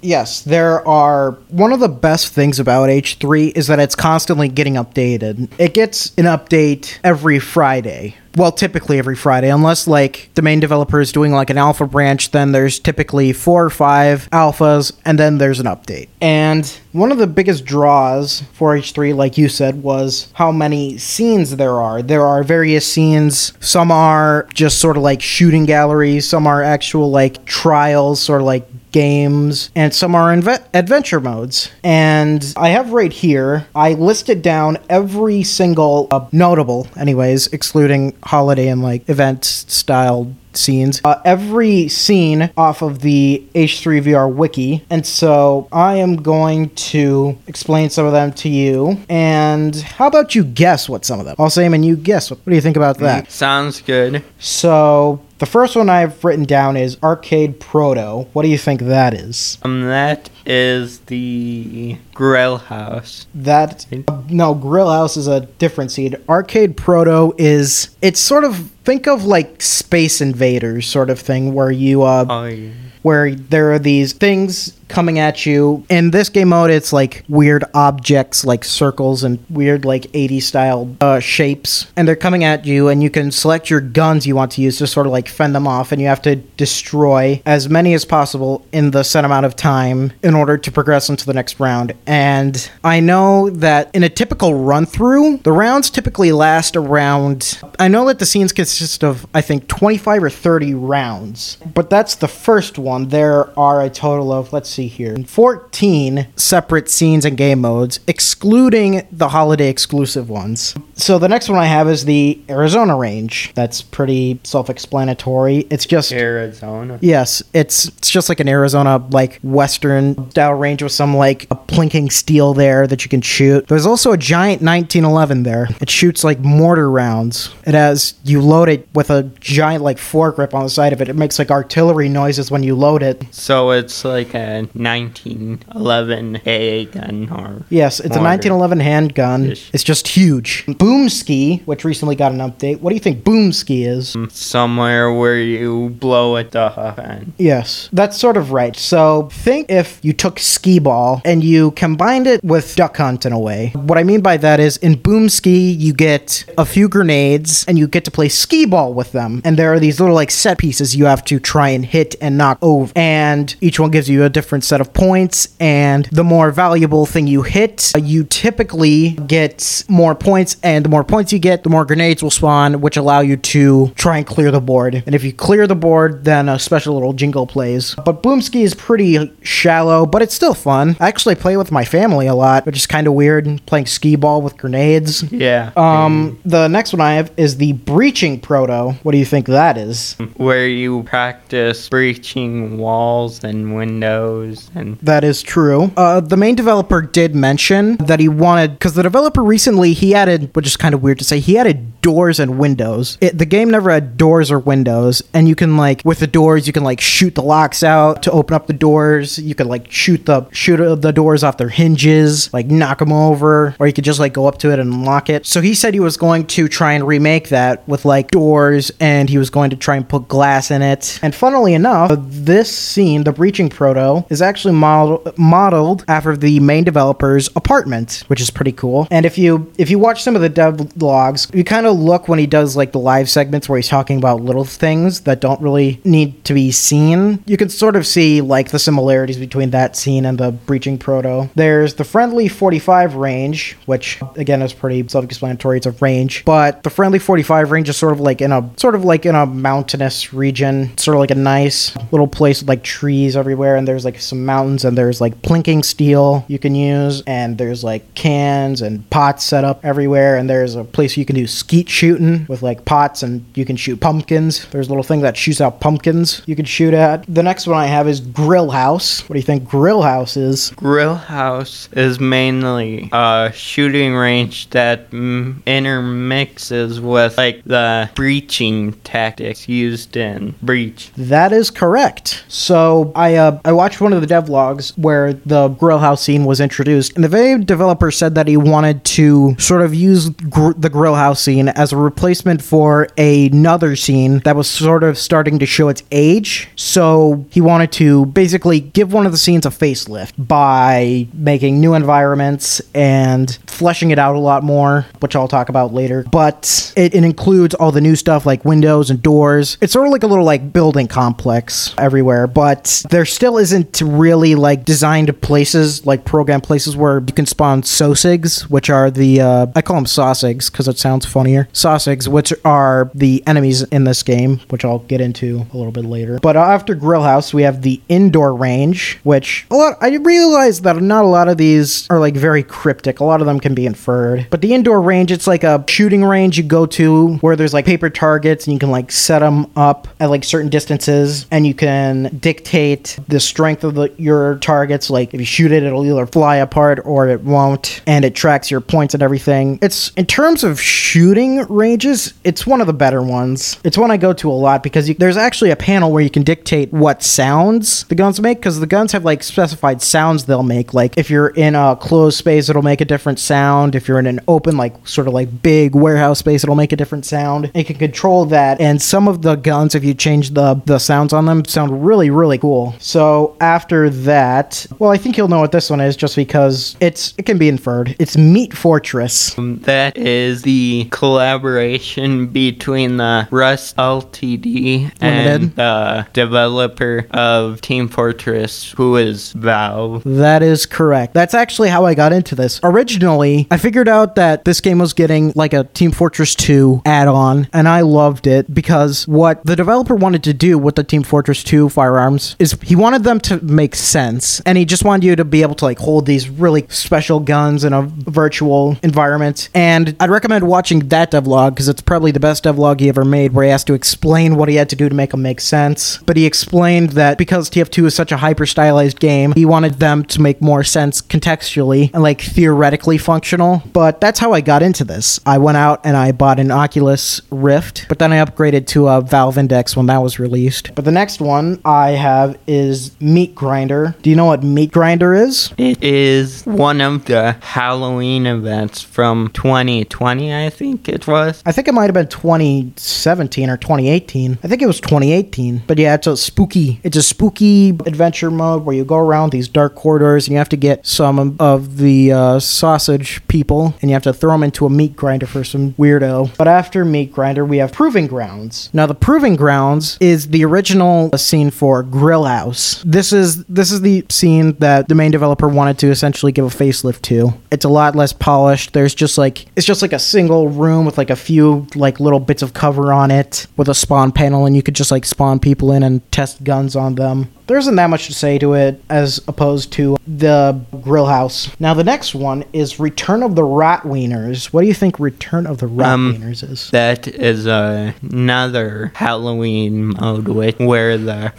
Yes, 0.00 0.40
there 0.40 0.86
are. 0.88 1.38
One 1.50 1.72
of 1.72 1.78
the 1.78 1.88
best 1.88 2.32
things 2.32 2.58
about 2.58 2.88
H3 2.88 3.56
is 3.56 3.68
that 3.68 3.78
it's 3.78 3.94
constantly 3.94 4.48
getting 4.48 4.74
updated. 4.74 5.52
It 5.56 5.72
gets 5.72 6.12
an 6.18 6.24
update 6.24 6.98
every 7.04 7.38
Friday 7.38 8.16
well, 8.36 8.52
typically 8.52 8.98
every 8.98 9.16
Friday, 9.16 9.50
unless 9.50 9.86
like 9.86 10.30
the 10.34 10.42
main 10.42 10.60
developer 10.60 11.00
is 11.00 11.12
doing 11.12 11.32
like 11.32 11.50
an 11.50 11.58
alpha 11.58 11.86
branch, 11.86 12.30
then 12.32 12.52
there's 12.52 12.78
typically 12.78 13.32
four 13.32 13.64
or 13.64 13.70
five 13.70 14.28
alphas, 14.30 14.92
and 15.04 15.18
then 15.18 15.38
there's 15.38 15.60
an 15.60 15.66
update. 15.66 16.08
And 16.20 16.66
one 16.92 17.12
of 17.12 17.18
the 17.18 17.26
biggest 17.26 17.64
draws 17.64 18.42
for 18.52 18.76
H3, 18.76 19.14
like 19.14 19.38
you 19.38 19.48
said, 19.48 19.82
was 19.82 20.32
how 20.34 20.50
many 20.50 20.98
scenes 20.98 21.56
there 21.56 21.80
are. 21.80 22.02
There 22.02 22.26
are 22.26 22.42
various 22.42 22.90
scenes. 22.90 23.52
Some 23.60 23.90
are 23.90 24.48
just 24.54 24.78
sort 24.78 24.96
of 24.96 25.02
like 25.02 25.22
shooting 25.22 25.64
galleries, 25.64 26.28
some 26.28 26.46
are 26.46 26.62
actual 26.62 27.10
like 27.10 27.44
trials, 27.44 28.20
sort 28.20 28.40
of 28.40 28.46
like 28.46 28.66
games, 28.94 29.70
and 29.74 29.92
some 29.92 30.14
are 30.14 30.34
inve- 30.34 30.64
adventure 30.72 31.20
modes. 31.20 31.70
And 31.82 32.54
I 32.56 32.68
have 32.68 32.92
right 32.92 33.12
here, 33.12 33.66
I 33.74 33.94
listed 33.94 34.40
down 34.40 34.78
every 34.88 35.42
single 35.42 36.06
uh, 36.12 36.26
notable, 36.30 36.86
anyways, 36.96 37.48
excluding 37.48 38.14
holiday 38.22 38.68
and 38.68 38.82
like 38.82 39.08
event 39.08 39.44
style 39.44 40.32
scenes. 40.52 41.00
Uh, 41.04 41.20
every 41.24 41.88
scene 41.88 42.50
off 42.56 42.82
of 42.82 43.00
the 43.00 43.44
H3VR 43.56 44.32
wiki. 44.32 44.84
And 44.88 45.04
so 45.04 45.66
I 45.72 45.96
am 45.96 46.14
going 46.14 46.70
to 46.70 47.36
explain 47.48 47.90
some 47.90 48.06
of 48.06 48.12
them 48.12 48.32
to 48.34 48.48
you. 48.48 48.96
And 49.08 49.74
how 49.74 50.06
about 50.06 50.36
you 50.36 50.44
guess 50.44 50.88
what 50.88 51.04
some 51.04 51.18
of 51.18 51.26
them? 51.26 51.34
I'll 51.38 51.50
say 51.50 51.64
them 51.64 51.74
and 51.74 51.84
you 51.84 51.96
guess. 51.96 52.30
What, 52.30 52.38
what 52.38 52.50
do 52.50 52.54
you 52.54 52.62
think 52.62 52.76
about 52.76 52.98
that? 52.98 53.32
Sounds 53.32 53.82
good. 53.82 54.22
So 54.38 55.20
the 55.44 55.50
first 55.50 55.76
one 55.76 55.90
I've 55.90 56.24
written 56.24 56.44
down 56.46 56.74
is 56.78 56.96
Arcade 57.02 57.60
Proto. 57.60 58.26
What 58.32 58.44
do 58.44 58.48
you 58.48 58.56
think 58.56 58.80
that 58.80 59.12
is? 59.12 59.58
Um, 59.62 59.82
that 59.82 60.30
is 60.46 61.00
the 61.00 61.98
Grill 62.14 62.56
House. 62.56 63.26
That 63.34 63.84
no, 64.30 64.54
Grill 64.54 64.90
House 64.90 65.18
is 65.18 65.26
a 65.26 65.40
different 65.40 65.92
seed. 65.92 66.16
Arcade 66.30 66.78
Proto 66.78 67.34
is 67.36 67.94
it's 68.00 68.20
sort 68.20 68.44
of 68.44 68.70
think 68.84 69.06
of 69.06 69.26
like 69.26 69.60
Space 69.60 70.22
Invaders 70.22 70.86
sort 70.86 71.10
of 71.10 71.20
thing 71.20 71.52
where 71.52 71.70
you 71.70 72.04
uh 72.04 72.24
Oh 72.26 72.44
yeah. 72.46 72.70
where 73.02 73.34
there 73.34 73.70
are 73.72 73.78
these 73.78 74.14
things 74.14 74.72
coming 74.88 75.18
at 75.18 75.46
you. 75.46 75.84
In 75.88 76.10
this 76.10 76.28
game 76.28 76.48
mode, 76.48 76.70
it's 76.70 76.92
like 76.92 77.24
weird 77.28 77.64
objects, 77.74 78.44
like 78.44 78.64
circles 78.64 79.24
and 79.24 79.44
weird 79.50 79.84
like 79.84 80.06
80 80.14 80.40
style 80.40 80.96
uh, 81.00 81.20
shapes, 81.20 81.90
and 81.96 82.06
they're 82.06 82.16
coming 82.16 82.44
at 82.44 82.64
you. 82.64 82.88
And 82.88 83.02
you 83.02 83.10
can 83.10 83.30
select 83.30 83.70
your 83.70 83.80
guns 83.80 84.26
you 84.26 84.36
want 84.36 84.52
to 84.52 84.62
use 84.62 84.78
to 84.78 84.86
sort 84.86 85.06
of 85.06 85.12
like 85.12 85.28
fend 85.28 85.54
them 85.54 85.66
off, 85.66 85.92
and 85.92 86.00
you 86.00 86.08
have 86.08 86.22
to 86.22 86.36
destroy 86.36 87.42
as 87.46 87.68
many 87.68 87.94
as 87.94 88.04
possible 88.04 88.66
in 88.72 88.90
the 88.90 89.02
set 89.02 89.24
amount 89.24 89.46
of 89.46 89.56
time 89.56 90.12
in 90.22 90.34
order 90.34 90.56
to 90.58 90.72
progress 90.72 91.08
into 91.08 91.26
the 91.26 91.34
next 91.34 91.60
round. 91.60 91.92
And 92.06 92.70
I 92.82 93.00
know 93.00 93.50
that 93.50 93.90
in 93.94 94.02
a 94.02 94.08
typical 94.08 94.54
run 94.54 94.86
through, 94.86 95.38
the 95.38 95.52
rounds 95.52 95.90
typically 95.90 96.32
last 96.32 96.76
around. 96.76 97.60
I 97.78 97.88
know 97.88 98.06
that 98.06 98.18
the 98.18 98.26
scenes 98.26 98.52
consist 98.52 99.04
of 99.04 99.26
I 99.34 99.40
think 99.40 99.68
25 99.68 100.24
or 100.24 100.30
30 100.30 100.74
rounds, 100.74 101.58
but 101.74 101.90
that's 101.90 102.16
the 102.16 102.28
first 102.28 102.78
one. 102.78 103.08
There 103.08 103.58
are 103.58 103.82
a 103.82 103.90
total 103.90 104.32
of 104.32 104.52
let's 104.52 104.73
see 104.74 104.88
here 104.88 105.16
14 105.16 106.26
separate 106.36 106.90
scenes 106.90 107.24
and 107.24 107.36
game 107.36 107.60
modes, 107.60 108.00
excluding 108.06 109.06
the 109.12 109.28
holiday 109.28 109.68
exclusive 109.68 110.28
ones. 110.28 110.74
So 110.96 111.18
the 111.18 111.28
next 111.28 111.48
one 111.48 111.58
I 111.58 111.66
have 111.66 111.88
is 111.88 112.04
the 112.04 112.40
Arizona 112.48 112.96
range. 112.96 113.52
That's 113.54 113.82
pretty 113.82 114.40
self 114.44 114.70
explanatory. 114.70 115.66
It's 115.70 115.86
just. 115.86 116.12
Arizona. 116.12 116.98
Yes, 117.00 117.42
it's 117.52 117.86
it's 117.88 118.10
just 118.10 118.28
like 118.28 118.40
an 118.40 118.48
Arizona 118.48 119.04
like 119.10 119.40
western 119.42 120.30
style 120.30 120.54
range 120.54 120.82
with 120.82 120.92
some 120.92 121.16
like 121.16 121.44
a 121.50 121.56
plinking 121.56 122.12
steel 122.12 122.54
there 122.54 122.86
that 122.86 123.04
you 123.04 123.08
can 123.08 123.20
shoot. 123.20 123.66
There's 123.66 123.86
also 123.86 124.12
a 124.12 124.16
giant 124.16 124.62
1911 124.62 125.42
there. 125.42 125.68
It 125.80 125.90
shoots 125.90 126.24
like 126.24 126.38
mortar 126.40 126.90
rounds. 126.90 127.50
It 127.66 127.74
has 127.74 128.14
you 128.24 128.40
load 128.40 128.68
it 128.68 128.88
with 128.94 129.10
a 129.10 129.24
giant 129.40 129.82
like 129.82 129.98
foregrip 129.98 130.54
on 130.54 130.64
the 130.64 130.70
side 130.70 130.92
of 130.92 131.00
it. 131.00 131.08
It 131.08 131.16
makes 131.16 131.38
like 131.38 131.50
artillery 131.50 132.08
noises 132.08 132.50
when 132.50 132.62
you 132.62 132.74
load 132.74 133.02
it. 133.02 133.22
So 133.32 133.70
it's 133.70 134.04
like 134.04 134.34
a 134.34 134.63
1911 134.72 136.36
AA 136.46 136.90
gun 136.90 137.28
or 137.30 137.62
Yes, 137.70 138.00
it's 138.00 138.16
a 138.16 138.20
1911 138.22 138.80
handgun. 138.80 139.50
Ish. 139.50 139.70
It's 139.72 139.84
just 139.84 140.08
huge. 140.08 140.64
Boomski, 140.66 141.64
which 141.66 141.84
recently 141.84 142.16
got 142.16 142.32
an 142.32 142.38
update. 142.38 142.80
What 142.80 142.90
do 142.90 142.94
you 142.94 143.00
think 143.00 143.24
Boomski 143.24 143.86
is? 143.86 144.14
Mm, 144.14 144.30
somewhere 144.30 145.12
where 145.12 145.38
you 145.38 145.90
blow 145.90 146.36
it 146.36 146.54
up 146.54 146.98
and 146.98 147.32
Yes, 147.38 147.88
that's 147.92 148.18
sort 148.18 148.36
of 148.36 148.52
right. 148.52 148.76
So 148.76 149.28
think 149.32 149.70
if 149.70 149.98
you 150.02 150.12
took 150.12 150.38
skee 150.38 150.78
ball 150.78 151.20
and 151.24 151.42
you 151.42 151.72
combined 151.72 152.26
it 152.26 152.42
with 152.44 152.76
duck 152.76 152.96
hunt 152.96 153.26
in 153.26 153.32
a 153.32 153.38
way. 153.38 153.72
What 153.74 153.98
I 153.98 154.04
mean 154.04 154.20
by 154.20 154.36
that 154.38 154.60
is 154.60 154.76
in 154.78 154.96
boom 154.96 155.28
ski 155.28 155.70
you 155.70 155.92
get 155.92 156.44
a 156.56 156.64
few 156.64 156.88
grenades 156.88 157.64
and 157.66 157.78
you 157.78 157.88
get 157.88 158.04
to 158.04 158.10
play 158.10 158.28
skee 158.28 158.66
ball 158.66 158.94
with 158.94 159.12
them. 159.12 159.42
And 159.44 159.58
there 159.58 159.72
are 159.72 159.80
these 159.80 159.98
little 160.00 160.14
like 160.14 160.30
set 160.30 160.58
pieces 160.58 160.94
you 160.94 161.06
have 161.06 161.24
to 161.24 161.40
try 161.40 161.70
and 161.70 161.84
hit 161.84 162.14
and 162.20 162.38
knock 162.38 162.58
over. 162.62 162.92
And 162.94 163.54
each 163.60 163.80
one 163.80 163.90
gives 163.90 164.08
you 164.08 164.22
a 164.24 164.30
different 164.30 164.53
set 164.62 164.80
of 164.80 164.92
points. 164.92 165.48
And 165.58 166.06
the 166.12 166.24
more 166.24 166.50
valuable 166.50 167.06
thing 167.06 167.26
you 167.26 167.42
hit, 167.42 167.92
you 168.00 168.24
typically 168.24 169.10
get 169.10 169.84
more 169.88 170.14
points. 170.14 170.56
And 170.62 170.84
the 170.84 170.88
more 170.88 171.04
points 171.04 171.32
you 171.32 171.38
get, 171.38 171.62
the 171.62 171.70
more 171.70 171.84
grenades 171.84 172.22
will 172.22 172.30
spawn, 172.30 172.80
which 172.80 172.96
allow 172.96 173.20
you 173.20 173.36
to 173.36 173.92
try 173.96 174.18
and 174.18 174.26
clear 174.26 174.50
the 174.50 174.60
board. 174.60 175.02
And 175.06 175.14
if 175.14 175.24
you 175.24 175.32
clear 175.32 175.66
the 175.66 175.74
board, 175.74 176.24
then 176.24 176.48
a 176.48 176.58
special 176.58 176.94
little 176.94 177.12
jingle 177.12 177.46
plays. 177.46 177.94
But 178.04 178.22
Boomski 178.22 178.62
is 178.62 178.74
pretty 178.74 179.32
shallow, 179.42 180.06
but 180.06 180.22
it's 180.22 180.34
still 180.34 180.54
fun. 180.54 180.96
I 181.00 181.08
actually 181.08 181.34
play 181.34 181.56
with 181.56 181.70
my 181.72 181.84
family 181.84 182.26
a 182.26 182.34
lot, 182.34 182.66
which 182.66 182.76
is 182.76 182.86
kind 182.86 183.06
of 183.06 183.14
weird, 183.14 183.62
playing 183.66 183.86
skee 183.86 184.16
ball 184.16 184.42
with 184.42 184.56
grenades. 184.56 185.22
yeah. 185.32 185.72
Um, 185.76 186.38
the 186.44 186.68
next 186.68 186.92
one 186.92 187.00
I 187.00 187.14
have 187.14 187.32
is 187.36 187.56
the 187.56 187.72
Breaching 187.72 188.40
Proto. 188.40 188.92
What 189.02 189.12
do 189.12 189.18
you 189.18 189.24
think 189.24 189.46
that 189.46 189.76
is? 189.78 190.16
where 190.36 190.66
you 190.66 191.02
practice 191.04 191.88
breaching 191.88 192.78
walls 192.78 193.42
and 193.44 193.76
windows 193.76 194.43
and 194.74 194.98
That 195.00 195.24
is 195.24 195.42
true. 195.42 195.92
Uh, 195.96 196.20
the 196.20 196.36
main 196.36 196.54
developer 196.54 197.02
did 197.02 197.34
mention 197.34 197.96
that 197.96 198.20
he 198.20 198.28
wanted, 198.28 198.72
because 198.72 198.94
the 198.94 199.02
developer 199.02 199.42
recently 199.42 199.92
he 199.92 200.14
added 200.14 200.50
which 200.54 200.66
is 200.66 200.76
kind 200.76 200.94
of 200.94 201.02
weird 201.02 201.18
to 201.18 201.24
say. 201.24 201.40
He 201.40 201.58
added 201.58 202.00
doors 202.00 202.38
and 202.38 202.58
windows. 202.58 203.18
It, 203.20 203.38
the 203.38 203.46
game 203.46 203.70
never 203.70 203.90
had 203.90 204.16
doors 204.16 204.50
or 204.50 204.58
windows, 204.58 205.22
and 205.32 205.48
you 205.48 205.54
can 205.54 205.76
like 205.76 206.02
with 206.04 206.18
the 206.20 206.26
doors, 206.26 206.66
you 206.66 206.72
can 206.72 206.84
like 206.84 207.00
shoot 207.00 207.34
the 207.34 207.42
locks 207.42 207.82
out 207.82 208.22
to 208.24 208.30
open 208.30 208.54
up 208.54 208.66
the 208.66 208.72
doors. 208.72 209.38
You 209.38 209.54
could 209.54 209.66
like 209.66 209.90
shoot 209.90 210.26
the 210.26 210.48
shoot 210.50 210.76
the 211.00 211.12
doors 211.12 211.42
off 211.42 211.56
their 211.56 211.68
hinges, 211.68 212.52
like 212.52 212.66
knock 212.66 212.98
them 212.98 213.12
over, 213.12 213.74
or 213.78 213.86
you 213.86 213.92
could 213.92 214.04
just 214.04 214.20
like 214.20 214.32
go 214.32 214.46
up 214.46 214.58
to 214.58 214.72
it 214.72 214.78
and 214.78 214.92
unlock 214.92 215.30
it. 215.30 215.46
So 215.46 215.60
he 215.60 215.74
said 215.74 215.94
he 215.94 216.00
was 216.00 216.16
going 216.16 216.46
to 216.48 216.68
try 216.68 216.92
and 216.92 217.06
remake 217.06 217.48
that 217.48 217.86
with 217.88 218.04
like 218.04 218.30
doors, 218.30 218.90
and 219.00 219.28
he 219.28 219.38
was 219.38 219.50
going 219.50 219.70
to 219.70 219.76
try 219.76 219.96
and 219.96 220.08
put 220.08 220.28
glass 220.28 220.70
in 220.70 220.82
it. 220.82 221.18
And 221.22 221.34
funnily 221.34 221.74
enough, 221.74 222.12
this 222.18 222.76
scene, 222.76 223.24
the 223.24 223.32
breaching 223.32 223.68
proto, 223.68 224.26
is 224.34 224.42
actually 224.42 224.74
model- 224.74 225.22
modeled 225.36 226.04
after 226.08 226.36
the 226.36 226.60
main 226.60 226.84
developer's 226.84 227.48
apartment, 227.56 228.24
which 228.26 228.40
is 228.40 228.50
pretty 228.50 228.72
cool. 228.72 229.06
And 229.10 229.24
if 229.24 229.38
you 229.38 229.72
if 229.78 229.90
you 229.90 229.98
watch 229.98 230.22
some 230.22 230.36
of 230.36 230.42
the 230.42 230.48
dev 230.48 231.00
logs, 231.00 231.48
you 231.54 231.64
kind 231.64 231.86
of 231.86 231.98
look 231.98 232.28
when 232.28 232.38
he 232.38 232.46
does 232.46 232.76
like 232.76 232.92
the 232.92 232.98
live 232.98 233.30
segments 233.30 233.68
where 233.68 233.78
he's 233.78 233.88
talking 233.88 234.18
about 234.18 234.42
little 234.42 234.64
things 234.64 235.20
that 235.22 235.40
don't 235.40 235.60
really 235.60 236.00
need 236.04 236.44
to 236.44 236.54
be 236.54 236.70
seen. 236.70 237.42
You 237.46 237.56
can 237.56 237.68
sort 237.68 237.96
of 237.96 238.06
see 238.06 238.40
like 238.40 238.70
the 238.70 238.78
similarities 238.78 239.38
between 239.38 239.70
that 239.70 239.96
scene 239.96 240.26
and 240.26 240.36
the 240.38 240.50
breaching 240.52 240.98
proto. 240.98 241.48
There's 241.54 241.94
the 241.94 242.04
friendly 242.04 242.48
45 242.48 243.14
range, 243.14 243.76
which 243.86 244.20
again 244.36 244.60
is 244.62 244.72
pretty 244.72 245.06
self-explanatory. 245.08 245.78
It's 245.78 245.86
a 245.86 245.92
range, 245.92 246.44
but 246.44 246.82
the 246.82 246.90
friendly 246.90 247.18
45 247.18 247.70
range 247.70 247.88
is 247.88 247.96
sort 247.96 248.12
of 248.12 248.20
like 248.20 248.40
in 248.40 248.52
a 248.52 248.68
sort 248.76 248.94
of 248.94 249.04
like 249.04 249.24
in 249.26 249.34
a 249.34 249.46
mountainous 249.46 250.32
region, 250.34 250.96
sort 250.98 251.14
of 251.14 251.20
like 251.20 251.30
a 251.30 251.36
nice 251.36 251.96
little 252.10 252.26
place 252.26 252.60
with 252.60 252.68
like 252.68 252.82
trees 252.82 253.36
everywhere, 253.36 253.76
and 253.76 253.86
there's 253.86 254.04
like 254.04 254.18
some 254.24 254.44
mountains, 254.44 254.84
and 254.84 254.96
there's 254.96 255.20
like 255.20 255.40
plinking 255.42 255.84
steel 255.84 256.44
you 256.48 256.58
can 256.58 256.74
use, 256.74 257.22
and 257.26 257.58
there's 257.58 257.84
like 257.84 258.14
cans 258.14 258.82
and 258.82 259.08
pots 259.10 259.44
set 259.44 259.64
up 259.64 259.84
everywhere, 259.84 260.36
and 260.36 260.48
there's 260.48 260.74
a 260.74 260.84
place 260.84 261.16
you 261.16 261.24
can 261.24 261.36
do 261.36 261.46
skeet 261.46 261.88
shooting 261.88 262.46
with 262.48 262.62
like 262.62 262.84
pots, 262.84 263.22
and 263.22 263.44
you 263.54 263.64
can 263.64 263.76
shoot 263.76 264.00
pumpkins. 264.00 264.66
There's 264.66 264.88
a 264.88 264.90
little 264.90 265.04
thing 265.04 265.20
that 265.20 265.36
shoots 265.36 265.60
out 265.60 265.80
pumpkins 265.80 266.42
you 266.46 266.56
can 266.56 266.64
shoot 266.64 266.94
at. 266.94 267.24
The 267.32 267.42
next 267.42 267.66
one 267.66 267.76
I 267.76 267.86
have 267.86 268.08
is 268.08 268.20
Grill 268.20 268.70
House. 268.70 269.28
What 269.28 269.34
do 269.34 269.38
you 269.38 269.44
think 269.44 269.68
Grill 269.68 270.02
House 270.02 270.36
is? 270.36 270.70
Grill 270.70 271.14
House 271.14 271.88
is 271.92 272.20
mainly 272.20 273.08
a 273.12 273.50
shooting 273.54 274.14
range 274.14 274.70
that 274.70 275.10
mm, 275.10 275.64
intermixes 275.66 277.00
with 277.00 277.36
like 277.36 277.62
the 277.64 278.10
breaching 278.14 278.92
tactics 279.02 279.68
used 279.68 280.16
in 280.16 280.54
Breach. 280.62 281.10
That 281.16 281.52
is 281.52 281.70
correct. 281.70 282.44
So 282.48 283.12
I 283.14 283.34
uh, 283.36 283.60
I 283.64 283.72
watched 283.72 284.00
one 284.00 284.12
of 284.14 284.20
the 284.20 284.26
devlogs 284.26 284.96
where 284.98 285.32
the 285.32 285.68
grill 285.68 285.98
house 285.98 286.22
scene 286.22 286.44
was 286.44 286.60
introduced, 286.60 287.14
and 287.14 287.24
the 287.24 287.28
game 287.28 287.64
developer 287.64 288.10
said 288.10 288.34
that 288.34 288.48
he 288.48 288.56
wanted 288.56 289.04
to 289.04 289.56
sort 289.58 289.82
of 289.82 289.94
use 289.94 290.30
gr- 290.30 290.72
the 290.76 290.90
grill 290.90 291.14
house 291.14 291.40
scene 291.40 291.68
as 291.68 291.92
a 291.92 291.96
replacement 291.96 292.62
for 292.62 293.08
another 293.18 293.96
scene 293.96 294.38
that 294.40 294.56
was 294.56 294.68
sort 294.68 295.02
of 295.02 295.18
starting 295.18 295.58
to 295.58 295.66
show 295.66 295.88
its 295.88 296.02
age. 296.10 296.68
So 296.76 297.46
he 297.50 297.60
wanted 297.60 297.92
to 297.92 298.26
basically 298.26 298.80
give 298.80 299.12
one 299.12 299.26
of 299.26 299.32
the 299.32 299.38
scenes 299.38 299.66
a 299.66 299.70
facelift 299.70 300.32
by 300.38 301.28
making 301.32 301.80
new 301.80 301.94
environments 301.94 302.80
and 302.94 303.58
fleshing 303.66 304.10
it 304.10 304.18
out 304.18 304.36
a 304.36 304.38
lot 304.38 304.62
more, 304.62 305.06
which 305.20 305.36
I'll 305.36 305.48
talk 305.48 305.68
about 305.68 305.92
later. 305.92 306.24
But 306.30 306.92
it, 306.96 307.14
it 307.14 307.24
includes 307.24 307.74
all 307.74 307.92
the 307.92 308.00
new 308.00 308.16
stuff 308.16 308.46
like 308.46 308.64
windows 308.64 309.10
and 309.10 309.22
doors. 309.22 309.78
It's 309.80 309.92
sort 309.92 310.06
of 310.06 310.12
like 310.12 310.22
a 310.22 310.26
little 310.26 310.44
like 310.44 310.72
building 310.72 311.08
complex 311.08 311.94
everywhere, 311.98 312.46
but 312.46 313.02
there 313.10 313.24
still 313.24 313.58
isn't 313.58 314.03
really 314.04 314.54
like 314.54 314.84
designed 314.84 315.40
places, 315.40 316.06
like 316.06 316.24
program 316.24 316.60
places 316.60 316.96
where 316.96 317.20
you 317.20 317.32
can 317.32 317.46
spawn 317.46 317.82
sosigs, 317.82 318.62
which 318.62 318.90
are 318.90 319.10
the 319.10 319.40
uh, 319.40 319.66
I 319.74 319.82
call 319.82 319.96
them 319.96 320.04
sausigs 320.04 320.70
because 320.70 320.88
it 320.88 320.98
sounds 320.98 321.26
funnier. 321.26 321.68
Sausigs, 321.72 322.28
which 322.28 322.52
are 322.64 323.10
the 323.14 323.42
enemies 323.46 323.82
in 323.84 324.04
this 324.04 324.22
game, 324.22 324.60
which 324.68 324.84
I'll 324.84 325.00
get 325.00 325.20
into 325.20 325.66
a 325.72 325.76
little 325.76 325.92
bit 325.92 326.04
later. 326.04 326.38
But 326.40 326.56
after 326.56 326.94
Grill 326.94 327.22
House, 327.22 327.54
we 327.54 327.62
have 327.62 327.82
the 327.82 328.00
indoor 328.08 328.54
range, 328.54 329.18
which 329.22 329.66
a 329.70 329.76
lot. 329.76 329.96
I 330.00 330.14
realize 330.16 330.82
that 330.82 330.96
not 331.02 331.24
a 331.24 331.28
lot 331.28 331.48
of 331.48 331.56
these 331.56 332.08
are 332.10 332.20
like 332.20 332.34
very 332.34 332.62
cryptic. 332.62 333.20
A 333.20 333.24
lot 333.24 333.40
of 333.40 333.46
them 333.46 333.60
can 333.60 333.74
be 333.74 333.86
inferred. 333.86 334.46
But 334.50 334.60
the 334.60 334.74
indoor 334.74 335.00
range, 335.00 335.32
it's 335.32 335.46
like 335.46 335.64
a 335.64 335.84
shooting 335.88 336.24
range 336.24 336.58
you 336.58 336.64
go 336.64 336.86
to 336.86 337.36
where 337.36 337.56
there's 337.56 337.74
like 337.74 337.86
paper 337.86 338.10
targets 338.10 338.66
and 338.66 338.74
you 338.74 338.78
can 338.78 338.90
like 338.90 339.10
set 339.10 339.40
them 339.40 339.70
up 339.76 340.08
at 340.20 340.30
like 340.30 340.44
certain 340.44 340.70
distances 340.70 341.46
and 341.50 341.66
you 341.66 341.74
can 341.74 342.36
dictate 342.38 343.18
the 343.28 343.40
strength 343.40 343.83
of 343.84 343.94
the, 343.94 344.12
your 344.16 344.56
targets. 344.56 345.10
Like 345.10 345.34
if 345.34 345.40
you 345.40 345.46
shoot 345.46 345.72
it, 345.72 345.82
it'll 345.82 346.04
either 346.04 346.26
fly 346.26 346.56
apart 346.56 347.00
or 347.04 347.28
it 347.28 347.42
won't, 347.42 348.02
and 348.06 348.24
it 348.24 348.34
tracks 348.34 348.70
your 348.70 348.80
points 348.80 349.14
and 349.14 349.22
everything. 349.22 349.78
It's 349.82 350.10
in 350.12 350.26
terms 350.26 350.64
of 350.64 350.80
shooting 350.80 351.64
ranges, 351.68 352.34
it's 352.44 352.66
one 352.66 352.80
of 352.80 352.86
the 352.86 352.92
better 352.92 353.22
ones. 353.22 353.78
It's 353.84 353.98
one 353.98 354.10
I 354.10 354.16
go 354.16 354.32
to 354.32 354.50
a 354.50 354.52
lot 354.52 354.82
because 354.82 355.08
you, 355.08 355.14
there's 355.14 355.36
actually 355.36 355.70
a 355.70 355.76
panel 355.76 356.10
where 356.10 356.22
you 356.22 356.30
can 356.30 356.42
dictate 356.42 356.92
what 356.92 357.22
sounds 357.22 358.04
the 358.04 358.14
guns 358.14 358.40
make 358.40 358.58
because 358.58 358.80
the 358.80 358.86
guns 358.86 359.12
have 359.12 359.24
like 359.24 359.42
specified 359.42 360.02
sounds 360.02 360.44
they'll 360.44 360.62
make. 360.62 360.94
Like 360.94 361.16
if 361.16 361.30
you're 361.30 361.48
in 361.48 361.74
a 361.74 361.96
closed 361.96 362.38
space, 362.38 362.68
it'll 362.68 362.82
make 362.82 363.00
a 363.00 363.04
different 363.04 363.38
sound. 363.38 363.94
If 363.94 364.08
you're 364.08 364.18
in 364.18 364.26
an 364.26 364.40
open, 364.48 364.76
like 364.76 365.06
sort 365.06 365.26
of 365.28 365.34
like 365.34 365.62
big 365.62 365.94
warehouse 365.94 366.38
space, 366.38 366.64
it'll 366.64 366.76
make 366.76 366.92
a 366.92 366.96
different 366.96 367.26
sound. 367.26 367.70
You 367.74 367.84
can 367.84 367.96
control 367.96 368.44
that, 368.46 368.80
and 368.80 369.00
some 369.00 369.28
of 369.28 369.42
the 369.42 369.56
guns, 369.56 369.94
if 369.94 370.04
you 370.04 370.14
change 370.14 370.50
the 370.50 370.74
the 370.86 370.98
sounds 370.98 371.32
on 371.32 371.46
them, 371.46 371.64
sound 371.64 372.06
really 372.06 372.30
really 372.30 372.58
cool. 372.58 372.94
So 372.98 373.56
after 373.74 374.08
that, 374.08 374.86
well, 375.00 375.10
I 375.10 375.16
think 375.16 375.36
you'll 375.36 375.48
know 375.48 375.58
what 375.58 375.72
this 375.72 375.90
one 375.90 376.00
is 376.00 376.16
just 376.16 376.36
because 376.36 376.96
it's 377.00 377.34
it 377.38 377.44
can 377.44 377.58
be 377.58 377.68
inferred. 377.68 378.14
It's 378.20 378.36
Meat 378.36 378.72
Fortress. 378.72 379.58
Um, 379.58 379.80
That 379.80 380.16
is 380.16 380.62
the 380.62 381.08
collaboration 381.10 382.46
between 382.46 383.16
the 383.16 383.48
Rust 383.50 383.96
Ltd 383.96 385.10
and 385.20 385.44
Limited. 385.62 385.76
the 385.76 386.26
developer 386.32 387.26
of 387.32 387.80
Team 387.80 388.06
Fortress, 388.06 388.92
who 388.92 389.16
is 389.16 389.52
Valve. 389.54 390.22
That 390.24 390.62
is 390.62 390.86
correct. 390.86 391.34
That's 391.34 391.54
actually 391.54 391.88
how 391.88 392.04
I 392.06 392.14
got 392.14 392.32
into 392.32 392.54
this. 392.54 392.78
Originally, 392.84 393.66
I 393.72 393.78
figured 393.78 394.08
out 394.08 394.36
that 394.36 394.64
this 394.64 394.80
game 394.80 394.98
was 395.00 395.12
getting 395.14 395.52
like 395.56 395.72
a 395.72 395.82
Team 395.84 396.12
Fortress 396.12 396.54
2 396.54 397.02
add 397.04 397.26
on, 397.26 397.66
and 397.72 397.88
I 397.88 398.02
loved 398.02 398.46
it 398.46 398.72
because 398.72 399.26
what 399.26 399.64
the 399.64 399.74
developer 399.74 400.14
wanted 400.14 400.44
to 400.44 400.54
do 400.54 400.78
with 400.78 400.94
the 400.94 401.02
Team 401.02 401.24
Fortress 401.24 401.64
2 401.64 401.88
firearms 401.88 402.54
is 402.60 402.78
he 402.82 402.94
wanted 402.94 403.24
them 403.24 403.40
to 403.40 403.63
make 403.64 403.94
sense, 403.94 404.60
and 404.60 404.78
he 404.78 404.84
just 404.84 405.04
wanted 405.04 405.24
you 405.24 405.36
to 405.36 405.44
be 405.44 405.62
able 405.62 405.74
to 405.76 405.84
like 405.84 405.98
hold 405.98 406.26
these 406.26 406.48
really 406.48 406.86
special 406.88 407.40
guns 407.40 407.84
in 407.84 407.92
a 407.92 408.02
virtual 408.02 408.96
environment. 409.02 409.68
And 409.74 410.16
I'd 410.20 410.30
recommend 410.30 410.66
watching 410.66 411.08
that 411.08 411.30
devlog 411.30 411.70
because 411.70 411.88
it's 411.88 412.02
probably 412.02 412.30
the 412.30 412.40
best 412.40 412.64
devlog 412.64 413.00
he 413.00 413.08
ever 413.08 413.24
made, 413.24 413.52
where 413.52 413.64
he 413.64 413.70
has 413.70 413.84
to 413.84 413.94
explain 413.94 414.56
what 414.56 414.68
he 414.68 414.76
had 414.76 414.88
to 414.90 414.96
do 414.96 415.08
to 415.08 415.14
make 415.14 415.30
them 415.30 415.42
make 415.42 415.60
sense. 415.60 416.18
But 416.18 416.36
he 416.36 416.46
explained 416.46 417.10
that 417.10 417.38
because 417.38 417.70
TF2 417.70 418.06
is 418.06 418.14
such 418.14 418.32
a 418.32 418.36
hyper 418.36 418.66
stylized 418.66 419.20
game, 419.20 419.52
he 419.52 419.64
wanted 419.64 419.94
them 419.94 420.24
to 420.26 420.40
make 420.40 420.60
more 420.60 420.84
sense 420.84 421.20
contextually 421.20 422.10
and 422.12 422.22
like 422.22 422.40
theoretically 422.40 423.18
functional. 423.18 423.82
But 423.92 424.20
that's 424.20 424.38
how 424.38 424.52
I 424.52 424.60
got 424.60 424.82
into 424.82 425.04
this. 425.04 425.40
I 425.46 425.58
went 425.58 425.76
out 425.76 426.00
and 426.04 426.16
I 426.16 426.32
bought 426.32 426.60
an 426.60 426.70
Oculus 426.70 427.40
Rift, 427.50 428.06
but 428.08 428.18
then 428.18 428.32
I 428.32 428.44
upgraded 428.44 428.86
to 428.88 429.08
a 429.08 429.20
Valve 429.20 429.58
Index 429.58 429.96
when 429.96 430.06
that 430.06 430.18
was 430.18 430.38
released. 430.38 430.94
But 430.94 431.04
the 431.04 431.12
next 431.12 431.40
one 431.40 431.80
I 431.84 432.10
have 432.10 432.58
is 432.66 433.18
Meat 433.20 433.53
Grinder. 433.54 434.14
Do 434.22 434.30
you 434.30 434.36
know 434.36 434.46
what 434.46 434.62
Meat 434.62 434.92
Grinder 434.92 435.34
is? 435.34 435.72
It 435.78 436.02
is 436.02 436.64
one 436.64 437.00
of 437.00 437.24
the 437.26 437.52
Halloween 437.60 438.46
events 438.46 439.02
from 439.02 439.48
2020, 439.54 440.54
I 440.54 440.70
think 440.70 441.08
it 441.08 441.26
was. 441.26 441.62
I 441.66 441.72
think 441.72 441.88
it 441.88 441.94
might 441.94 442.04
have 442.04 442.14
been 442.14 442.28
2017 442.28 443.70
or 443.70 443.76
2018. 443.76 444.58
I 444.62 444.68
think 444.68 444.82
it 444.82 444.86
was 444.86 445.00
2018. 445.00 445.82
But 445.86 445.98
yeah, 445.98 446.14
it's 446.14 446.26
a 446.26 446.36
spooky. 446.36 447.00
It's 447.02 447.16
a 447.16 447.22
spooky 447.22 447.90
adventure 447.90 448.50
mode 448.50 448.84
where 448.84 448.96
you 448.96 449.04
go 449.04 449.16
around 449.16 449.50
these 449.50 449.68
dark 449.68 449.94
corridors 449.94 450.46
and 450.46 450.52
you 450.52 450.58
have 450.58 450.68
to 450.70 450.76
get 450.76 451.06
some 451.06 451.56
of 451.58 451.96
the 451.98 452.32
uh, 452.32 452.58
sausage 452.60 453.46
people 453.48 453.94
and 454.00 454.10
you 454.10 454.14
have 454.14 454.22
to 454.24 454.32
throw 454.32 454.52
them 454.52 454.62
into 454.62 454.86
a 454.86 454.90
meat 454.90 455.16
grinder 455.16 455.46
for 455.46 455.64
some 455.64 455.92
weirdo. 455.94 456.56
But 456.56 456.68
after 456.68 457.04
meat 457.04 457.32
grinder, 457.32 457.64
we 457.64 457.78
have 457.78 457.92
proving 457.92 458.26
grounds. 458.26 458.90
Now 458.92 459.06
the 459.06 459.14
proving 459.14 459.56
grounds 459.56 460.18
is 460.20 460.48
the 460.48 460.64
original 460.64 461.30
scene 461.36 461.70
for 461.70 462.02
Grill 462.02 462.44
House. 462.44 463.02
This 463.04 463.32
is 463.44 463.64
this 463.66 463.92
is 463.92 464.00
the 464.00 464.24
scene 464.28 464.72
that 464.78 465.08
the 465.08 465.14
main 465.14 465.30
developer 465.30 465.68
wanted 465.68 465.98
to 465.98 466.10
essentially 466.10 466.50
give 466.52 466.64
a 466.64 466.68
facelift 466.68 467.22
to. 467.22 467.52
It's 467.70 467.84
a 467.84 467.88
lot 467.88 468.16
less 468.16 468.32
polished. 468.32 468.92
There's 468.92 469.14
just 469.14 469.38
like 469.38 469.66
it's 469.76 469.86
just 469.86 470.02
like 470.02 470.12
a 470.12 470.18
single 470.18 470.68
room 470.68 471.04
with 471.04 471.18
like 471.18 471.30
a 471.30 471.36
few 471.36 471.86
like 471.94 472.18
little 472.20 472.40
bits 472.40 472.62
of 472.62 472.74
cover 472.74 473.12
on 473.12 473.30
it 473.30 473.66
with 473.76 473.88
a 473.88 473.94
spawn 473.94 474.32
panel 474.32 474.66
and 474.66 474.74
you 474.74 474.82
could 474.82 474.94
just 474.94 475.10
like 475.10 475.24
spawn 475.24 475.58
people 475.60 475.92
in 475.92 476.02
and 476.02 476.30
test 476.32 476.64
guns 476.64 476.96
on 476.96 477.14
them. 477.14 477.50
There 477.66 477.78
isn't 477.78 477.96
that 477.96 478.10
much 478.10 478.26
to 478.26 478.34
say 478.34 478.58
to 478.58 478.74
it 478.74 479.02
as 479.08 479.40
opposed 479.48 479.90
to 479.94 480.18
the 480.26 480.78
Grill 481.00 481.24
House. 481.26 481.70
Now 481.80 481.94
the 481.94 482.04
next 482.04 482.34
one 482.34 482.64
is 482.74 483.00
Return 483.00 483.42
of 483.42 483.54
the 483.54 483.64
Rat 483.64 484.02
Wieners. 484.02 484.66
What 484.66 484.82
do 484.82 484.86
you 484.86 484.92
think 484.94 485.18
Return 485.18 485.66
of 485.66 485.78
the 485.78 485.86
Rat 485.86 486.10
Um, 486.12 486.34
Wieners 486.34 486.68
is? 486.70 486.90
That 486.90 487.26
is 487.26 487.64
another 487.66 489.12
Halloween 489.14 490.08
mode 490.20 490.48
where 490.78 491.16
the 491.16 491.52